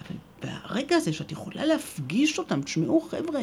אבל 0.00 0.16
ברגע 0.42 0.96
הזה 0.96 1.12
שאת 1.12 1.32
יכולה 1.32 1.64
להפגיש 1.64 2.38
אותם, 2.38 2.62
תשמעו, 2.62 3.00
חבר'ה, 3.00 3.40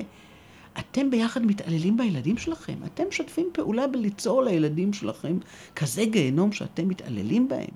אתם 0.79 1.11
ביחד 1.11 1.45
מתעללים 1.45 1.97
בילדים 1.97 2.37
שלכם, 2.37 2.75
אתם 2.85 3.03
משתפים 3.09 3.49
פעולה 3.53 3.87
בליצור 3.87 4.43
לילדים 4.43 4.93
שלכם 4.93 5.37
כזה 5.75 6.05
גיהנום 6.05 6.51
שאתם 6.51 6.87
מתעללים 6.87 7.47
בהם. 7.47 7.73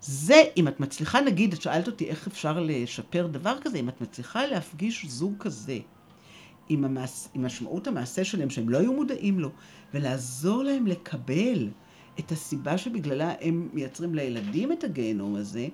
זה, 0.00 0.42
אם 0.56 0.68
את 0.68 0.80
מצליחה, 0.80 1.20
נגיד, 1.20 1.52
את 1.52 1.62
שאלת 1.62 1.86
אותי 1.86 2.08
איך 2.08 2.26
אפשר 2.26 2.60
לשפר 2.60 3.26
דבר 3.26 3.56
כזה, 3.60 3.78
אם 3.78 3.88
את 3.88 4.00
מצליחה 4.00 4.46
להפגיש 4.46 5.06
זוג 5.06 5.34
כזה, 5.38 5.78
עם, 6.72 6.84
המעש, 6.84 7.26
עם 7.34 7.46
משמעות 7.46 7.86
המעשה 7.86 8.24
שלהם, 8.24 8.50
שהם 8.50 8.68
לא 8.68 8.78
היו 8.78 8.92
מודעים 8.92 9.40
לו, 9.40 9.50
ולעזור 9.94 10.62
להם 10.62 10.86
לקבל 10.86 11.68
את 12.18 12.32
הסיבה 12.32 12.78
שבגללה 12.78 13.32
הם 13.40 13.68
מייצרים 13.72 14.14
לילדים 14.14 14.72
את 14.72 14.84
הגיהנום 14.84 15.34
הזה, 15.34 15.68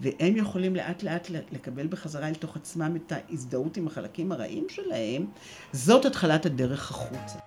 והם 0.00 0.36
יכולים 0.36 0.76
לאט 0.76 1.02
לאט 1.02 1.30
לקבל 1.30 1.86
בחזרה 1.86 2.28
אל 2.28 2.34
תוך 2.34 2.56
עצמם 2.56 2.96
את 2.96 3.12
ההזדהות 3.12 3.76
עם 3.76 3.86
החלקים 3.86 4.32
הרעים 4.32 4.66
שלהם, 4.68 5.26
זאת 5.72 6.04
התחלת 6.04 6.46
הדרך 6.46 6.90
החוצה. 6.90 7.38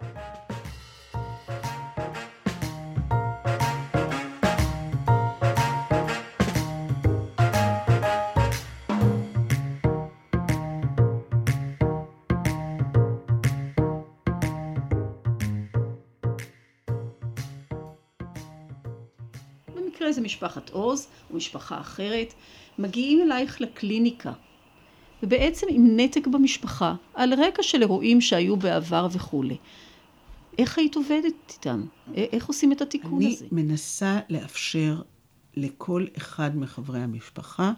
משפחת 20.23 20.69
עוז 20.69 21.07
או 21.31 21.35
משפחה 21.35 21.79
אחרת, 21.79 22.33
מגיעים 22.79 23.21
אלייך 23.21 23.61
לקליניקה, 23.61 24.33
ובעצם 25.23 25.67
עם 25.69 25.99
נתק 25.99 26.27
במשפחה, 26.27 26.95
על 27.13 27.33
רקע 27.33 27.63
של 27.63 27.81
אירועים 27.81 28.21
שהיו 28.21 28.57
בעבר 28.57 29.07
וכולי. 29.11 29.57
איך 30.57 30.77
היית 30.77 30.95
עובדת 30.95 31.33
איתם? 31.49 31.85
איך 32.15 32.45
עושים 32.45 32.71
את 32.71 32.81
התיקון 32.81 33.21
אני 33.21 33.33
הזה? 33.33 33.45
אני 33.51 33.63
מנסה 33.63 34.19
לאפשר 34.29 35.01
לכל 35.55 36.05
אחד 36.17 36.57
מחברי 36.57 36.99
המשפחה 36.99 37.71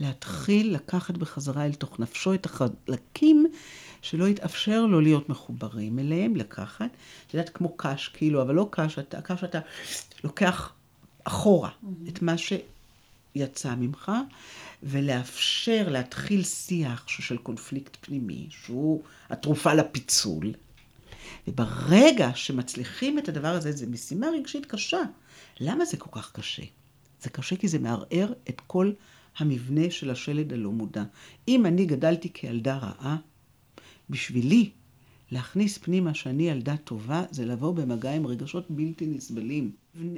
להתחיל 0.00 0.74
לקחת 0.74 1.16
בחזרה 1.16 1.66
אל 1.66 1.72
תוך 1.72 2.00
נפשו 2.00 2.34
את 2.34 2.46
החלקים 2.46 3.46
שלא 4.02 4.28
יתאפשר 4.28 4.86
לו 4.86 5.00
להיות 5.00 5.28
מחוברים 5.28 5.98
אליהם, 5.98 6.36
לקחת, 6.36 6.90
את 7.26 7.34
יודעת, 7.34 7.48
כמו 7.48 7.76
קש, 7.76 8.08
כאילו, 8.08 8.42
אבל 8.42 8.54
לא 8.54 8.68
קש, 8.70 8.98
אתה, 8.98 9.20
קש 9.20 9.44
אתה 9.44 9.58
לוקח 10.24 10.72
אחורה, 11.24 11.70
mm-hmm. 11.70 12.08
את 12.08 12.22
מה 12.22 12.34
יצא 13.34 13.74
ממך, 13.74 14.12
ולאפשר 14.82 15.88
להתחיל 15.88 16.44
שיח 16.44 17.08
של 17.08 17.38
קונפליקט 17.38 17.96
פנימי, 18.00 18.46
שהוא 18.50 19.02
התרופה 19.30 19.74
לפיצול. 19.74 20.52
וברגע 21.48 22.30
שמצליחים 22.34 23.18
את 23.18 23.28
הדבר 23.28 23.48
הזה, 23.48 23.72
זו 23.72 23.86
משימה 23.90 24.26
רגשית 24.38 24.66
קשה. 24.66 25.00
למה 25.60 25.84
זה 25.84 25.96
כל 25.96 26.20
כך 26.20 26.32
קשה? 26.32 26.62
זה 27.22 27.30
קשה 27.30 27.56
כי 27.56 27.68
זה 27.68 27.78
מערער 27.78 28.32
את 28.48 28.60
כל 28.66 28.92
המבנה 29.38 29.90
של 29.90 30.10
השלד 30.10 30.52
הלא 30.52 30.70
מודע. 30.70 31.04
אם 31.48 31.66
אני 31.66 31.86
גדלתי 31.86 32.32
כילדה 32.32 32.76
רעה, 32.76 33.16
בשבילי 34.10 34.70
להכניס 35.30 35.78
פנימה 35.78 36.14
שאני 36.14 36.48
ילדה 36.48 36.76
טובה, 36.76 37.24
זה 37.30 37.46
לבוא 37.46 37.74
במגע 37.74 38.12
עם 38.12 38.26
רגשות 38.26 38.70
בלתי 38.70 39.06
נסבלים. 39.06 39.72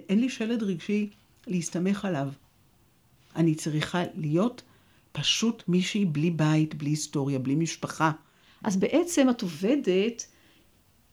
אין 0.08 0.20
לי 0.20 0.28
שלד 0.28 0.62
רגשי 0.62 1.10
להסתמך 1.46 2.04
עליו. 2.04 2.28
אני 3.36 3.54
צריכה 3.54 4.02
להיות 4.14 4.62
פשוט 5.12 5.62
מישהי 5.68 6.04
בלי 6.04 6.30
בית, 6.30 6.74
בלי 6.74 6.90
היסטוריה, 6.90 7.38
בלי 7.38 7.54
משפחה. 7.54 8.12
אז 8.62 8.76
בעצם 8.76 9.30
את 9.30 9.42
עובדת 9.42 10.26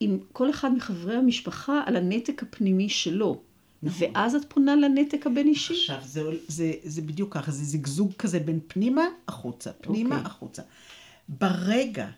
עם 0.00 0.18
כל 0.32 0.50
אחד 0.50 0.72
מחברי 0.74 1.16
המשפחה 1.16 1.82
על 1.86 1.96
הנתק 1.96 2.42
הפנימי 2.42 2.88
שלו. 2.88 3.42
נכון. 3.82 4.08
ואז 4.14 4.34
את 4.34 4.42
פונה 4.48 4.76
לנתק 4.76 5.26
הבין-אישי. 5.26 5.74
עכשיו, 5.74 5.98
זה, 6.04 6.22
זה, 6.48 6.72
זה 6.82 7.02
בדיוק 7.02 7.34
ככה, 7.34 7.52
זה 7.52 7.64
זגזוג 7.64 8.12
כזה 8.18 8.38
בין 8.38 8.60
פנימה 8.66 9.04
החוצה, 9.28 9.72
פנימה 9.72 10.14
okay. 10.14 10.18
אוקיי. 10.18 10.30
החוצה. 10.30 10.62
ברגע 11.28 12.08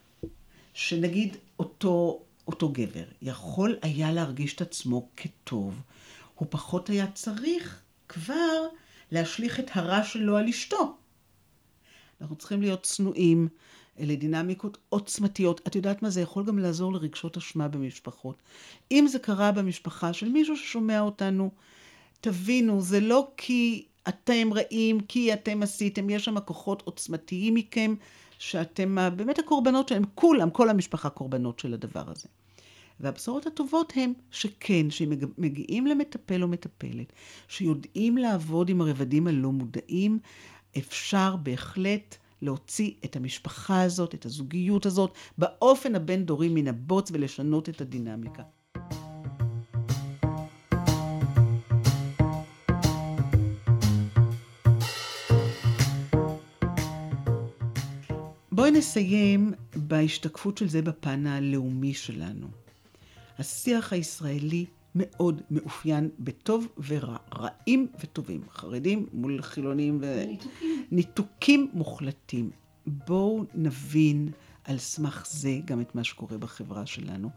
שנגיד 0.75 1.37
אותו, 1.59 2.23
אותו 2.47 2.69
גבר 2.69 3.05
יכול 3.23 3.77
היה 3.83 4.13
להרגיש 4.13 4.55
את 4.55 4.61
עצמו 4.61 5.09
כטוב, 5.17 5.75
הוא 6.43 6.49
פחות 6.51 6.91
היה 6.91 7.07
צריך 7.07 7.83
כבר 8.09 8.67
להשליך 9.11 9.61
את 9.61 9.71
הרע 9.75 10.05
שלו 10.05 10.37
על 10.37 10.49
אשתו. 10.49 10.97
אנחנו 12.21 12.37
צריכים 12.37 12.61
להיות 12.61 12.83
צנועים, 12.83 13.49
אלה 13.99 14.17
דינמיקות 14.17 14.79
עוצמתיות. 14.89 15.61
את 15.67 15.75
יודעת 15.77 16.03
מה, 16.03 16.11
זה 16.11 16.21
יכול 16.21 16.45
גם 16.45 16.59
לעזור 16.59 16.93
לרגשות 16.93 17.37
אשמה 17.37 17.69
במשפחות. 17.69 18.43
אם 18.91 19.07
זה 19.09 19.19
קרה 19.19 19.53
במשפחה 19.53 20.13
של 20.13 20.29
מישהו 20.29 20.57
ששומע 20.57 21.01
אותנו, 21.01 21.51
תבינו, 22.21 22.81
זה 22.81 23.01
לא 23.01 23.31
כי 23.37 23.87
אתם 24.09 24.53
רעים, 24.53 25.01
כי 25.01 25.33
אתם 25.33 25.63
עשיתם, 25.63 26.11
יש 26.11 26.25
שם 26.25 26.41
כוחות 26.41 26.83
עוצמתיים 26.85 27.55
מכם, 27.55 27.95
שאתם 28.39 28.99
באמת 29.17 29.39
הקורבנות 29.39 29.89
שלהם, 29.89 30.05
כולם, 30.15 30.51
כל 30.51 30.71
המשפחה 30.71 31.11
קורבנות 31.11 31.59
של 31.59 31.75
הדבר 31.75 32.05
הזה. 32.07 32.29
והבשורות 33.03 33.47
הטובות 33.47 33.93
הן 33.97 34.13
שכן, 34.31 34.91
שמגיעים 34.91 35.87
למטפל 35.87 36.43
או 36.43 36.49
מטפלת, 36.49 37.13
שיודעים 37.49 38.17
לעבוד 38.19 38.69
עם 38.69 38.81
הרבדים 38.81 39.27
הלא 39.27 39.53
מודעים, 39.53 40.19
אפשר 40.79 41.37
בהחלט 41.37 42.17
להוציא 42.43 42.91
את 43.05 43.17
המשפחה 43.17 43.83
הזאת, 43.83 44.15
את 44.15 44.27
הזוגיות 44.27 44.87
הזאת, 44.87 45.15
באופן 45.39 45.95
הבין-דורי 45.95 46.49
מן 46.49 46.69
הבוץ 46.69 47.11
ולשנות 47.13 47.69
את 47.69 47.81
הדינמיקה. 47.81 48.43
בואי 58.53 58.71
נסיים 58.71 59.53
בהשתקפות 59.77 60.59
של 60.59 60.69
זה 60.69 60.83
בפן 60.83 61.27
הלאומי 61.27 61.95
שלנו. 61.95 62.62
השיח 63.43 63.93
הישראלי 63.93 64.65
מאוד 64.95 65.43
מאופיין 65.51 66.11
בטוב 66.19 66.69
ורע, 66.89 67.17
רעים 67.39 67.87
וטובים, 68.01 68.41
חרדים 68.51 69.07
מול 69.13 69.43
חילונים 69.43 70.01
וניתוקים 70.91 71.71
מוחלטים. 71.73 72.51
בואו 72.87 73.45
נבין 73.55 74.29
על 74.65 74.79
סמך 74.79 75.27
זה 75.31 75.59
גם 75.65 75.81
את 75.81 75.95
מה 75.95 76.05
שקורה 76.05 76.39
בחברה 76.39 76.87
שלנו. 76.87 77.31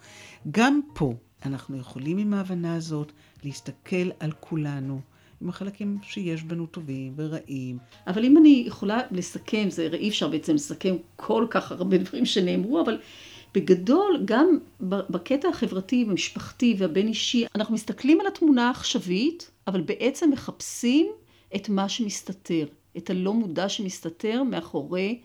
גם 0.52 0.82
פה 0.94 1.14
אנחנו 1.46 1.78
יכולים 1.78 2.18
עם 2.18 2.34
ההבנה 2.34 2.76
הזאת 2.76 3.12
להסתכל 3.44 4.10
על 4.20 4.32
כולנו. 4.40 5.02
עם 5.42 5.50
החלקים 5.50 5.98
שיש 6.02 6.44
בנו 6.44 6.66
טובים 6.66 7.14
ורעים. 7.16 7.78
אבל 8.08 8.26
אם 8.26 8.38
אני 8.38 8.64
יכולה 8.68 9.00
לסכם, 9.12 9.70
זה 9.70 9.86
הרי 9.86 9.98
אי 9.98 10.10
אפשר 10.10 10.28
בעצם 10.28 10.56
לסכם 10.56 10.96
כל 11.16 11.48
כך 11.50 11.72
הרבה 11.72 11.98
דברים 11.98 12.26
שנאמרו, 12.26 12.82
אבל 12.82 13.00
בגדול, 13.56 14.22
גם 14.26 14.58
בקטע 14.82 15.48
החברתי, 15.48 16.06
המשפחתי 16.10 16.76
והבין 16.78 17.08
אישי, 17.08 17.46
אנחנו 17.56 17.74
מסתכלים 17.74 18.22
על 18.22 18.28
התמונה 18.28 18.68
העכשווית, 18.68 19.52
אבל 19.68 19.82
בעצם 19.82 20.30
מחפשים 20.32 21.08
את 21.56 21.70
מה 21.70 21.90
שמסתתר, 21.90 22.66
את 22.98 23.10
הלא 23.10 23.34
מודע 23.34 23.70
שמסתתר 23.70 24.44
מאחורי 24.44 25.20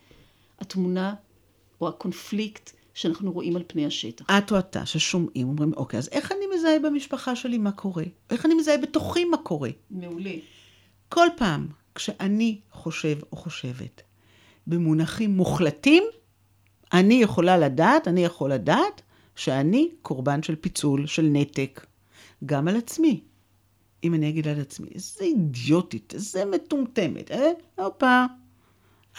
התמונה 0.58 1.14
או 1.80 1.88
הקונפליקט 1.88 2.70
שאנחנו 2.94 3.32
רואים 3.32 3.56
על 3.56 3.62
פני 3.66 3.86
השטח. 3.86 4.24
את 4.38 4.52
או 4.52 4.58
אתה 4.58 4.86
ששומעים, 4.86 5.48
אומרים, 5.48 5.72
אוקיי, 5.76 5.98
אז 5.98 6.08
איך 6.12 6.32
אני 6.32 6.56
מזהה 6.56 6.78
במשפחה 6.78 7.36
שלי 7.36 7.58
מה 7.58 7.72
קורה? 7.72 8.04
איך 8.30 8.46
אני 8.46 8.54
מזהה 8.54 8.78
בתוכי 8.78 9.24
מה 9.24 9.36
קורה? 9.36 9.70
מעולה. 9.90 10.32
כל 11.08 11.26
פעם 11.36 11.68
כשאני 11.94 12.60
חושב 12.70 13.18
או 13.32 13.36
חושבת 13.36 14.02
במונחים 14.66 15.30
מוחלטים, 15.30 16.02
אני 16.92 17.14
יכולה 17.14 17.58
לדעת, 17.58 18.08
אני 18.08 18.24
יכול 18.24 18.52
לדעת, 18.52 19.02
שאני 19.36 19.90
קורבן 20.02 20.42
של 20.42 20.56
פיצול, 20.56 21.06
של 21.06 21.28
נתק, 21.32 21.86
גם 22.44 22.68
על 22.68 22.76
עצמי. 22.76 23.20
אם 24.04 24.14
אני 24.14 24.28
אגיד 24.28 24.48
על 24.48 24.60
עצמי, 24.60 24.88
איזה 24.94 25.24
אידיוטית, 25.24 26.14
איזה 26.14 26.44
מטומטמת, 26.44 27.30
אה? 27.30 27.50
הופה, 27.76 28.24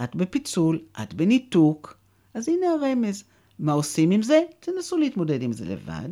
את 0.03 0.15
בפיצול, 0.15 0.79
את 1.03 1.13
בניתוק, 1.13 1.97
אז 2.33 2.49
הנה 2.49 2.65
הרמז. 2.67 3.23
מה 3.59 3.71
עושים 3.71 4.11
עם 4.11 4.21
זה? 4.21 4.41
תנסו 4.59 4.97
להתמודד 4.97 5.41
עם 5.41 5.53
זה 5.53 5.65
לבד. 5.65 6.09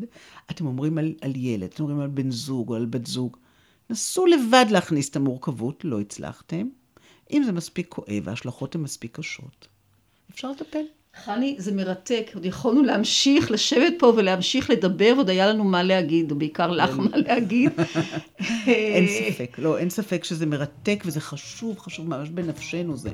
אתם 0.52 0.65
אומרים 0.65 0.98
על, 0.98 1.13
על 1.22 1.36
ילד, 1.36 1.63
אתם 1.63 1.84
אומרים 1.84 2.00
על 2.00 2.08
בן 2.08 2.32
זוג 2.32 2.69
או 2.69 2.76
על 2.76 2.86
בת 2.86 3.06
זוג. 3.08 3.38
נסו 3.89 4.26
לבד 4.26 4.65
להכניס 4.72 5.10
את 5.10 5.15
המורכבות, 5.15 5.86
לא 5.86 6.00
הצלחתם. 6.00 6.69
אם 7.32 7.43
זה 7.43 7.52
מספיק 7.52 7.88
כואב, 7.89 8.30
ההשלכות 8.30 8.76
הן 8.76 8.82
מספיק 8.82 9.17
קשות. 9.17 9.67
אפשר 10.32 10.52
לטפל. 10.52 10.84
חני, 11.15 11.56
זה 11.58 11.72
מרתק. 11.72 12.32
עוד 12.34 12.45
יכולנו 12.45 12.84
להמשיך 12.84 13.52
לשבת 13.52 13.93
פה 14.00 14.13
ולהמשיך 14.17 14.69
לדבר, 14.69 15.13
ועוד 15.15 15.30
היה 15.30 15.48
לנו 15.48 15.63
מה 15.63 15.84
להגיד, 15.84 16.32
ובעיקר 16.32 16.72
לך 16.72 16.89
מה 16.98 17.17
להגיד. 17.17 17.72
אין 18.67 19.08
ספק, 19.08 19.60
לא, 19.60 19.78
אין 19.78 19.89
ספק 19.89 20.24
שזה 20.24 20.45
מרתק 20.45 21.04
וזה 21.06 21.22
חשוב, 21.22 21.80
חשוב 21.80 22.10
ממש 22.10 22.30
בנפשנו 22.30 22.98
זה. 22.98 23.10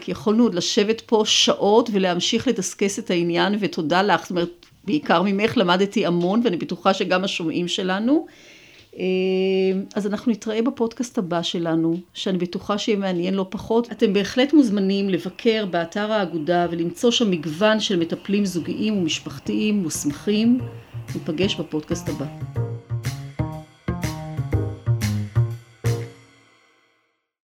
כי 0.00 0.10
יכולנו 0.10 0.42
עוד 0.42 0.54
לשבת 0.54 1.00
פה 1.00 1.22
שעות 1.26 1.90
ולהמשיך 1.92 2.48
לדסקס 2.48 2.98
את 2.98 3.10
העניין, 3.10 3.56
ותודה 3.60 4.02
לך, 4.02 4.20
זאת 4.20 4.30
אומרת, 4.30 4.66
בעיקר 4.84 5.22
ממך 5.22 5.56
למדתי 5.56 6.06
המון, 6.06 6.40
ואני 6.44 6.56
בטוחה 6.56 6.94
שגם 6.94 7.24
השומעים 7.24 7.68
שלנו. 7.68 8.26
אז 9.94 10.06
אנחנו 10.06 10.32
נתראה 10.32 10.62
בפודקאסט 10.62 11.18
הבא 11.18 11.42
שלנו, 11.42 11.96
שאני 12.14 12.38
בטוחה 12.38 12.78
שיהיה 12.78 12.98
מעניין 12.98 13.34
לא 13.34 13.46
פחות. 13.50 13.92
אתם 13.92 14.12
בהחלט 14.12 14.52
מוזמנים 14.52 15.08
לבקר 15.08 15.66
באתר 15.70 16.12
האגודה 16.12 16.66
ולמצוא 16.70 17.10
שם 17.10 17.30
מגוון 17.30 17.80
של 17.80 17.98
מטפלים 17.98 18.44
זוגיים 18.44 18.98
ומשפחתיים 18.98 19.82
מוסמכים. 19.82 20.58
ניפגש 21.14 21.54
בפודקאסט 21.54 22.08
הבא. 22.08 22.26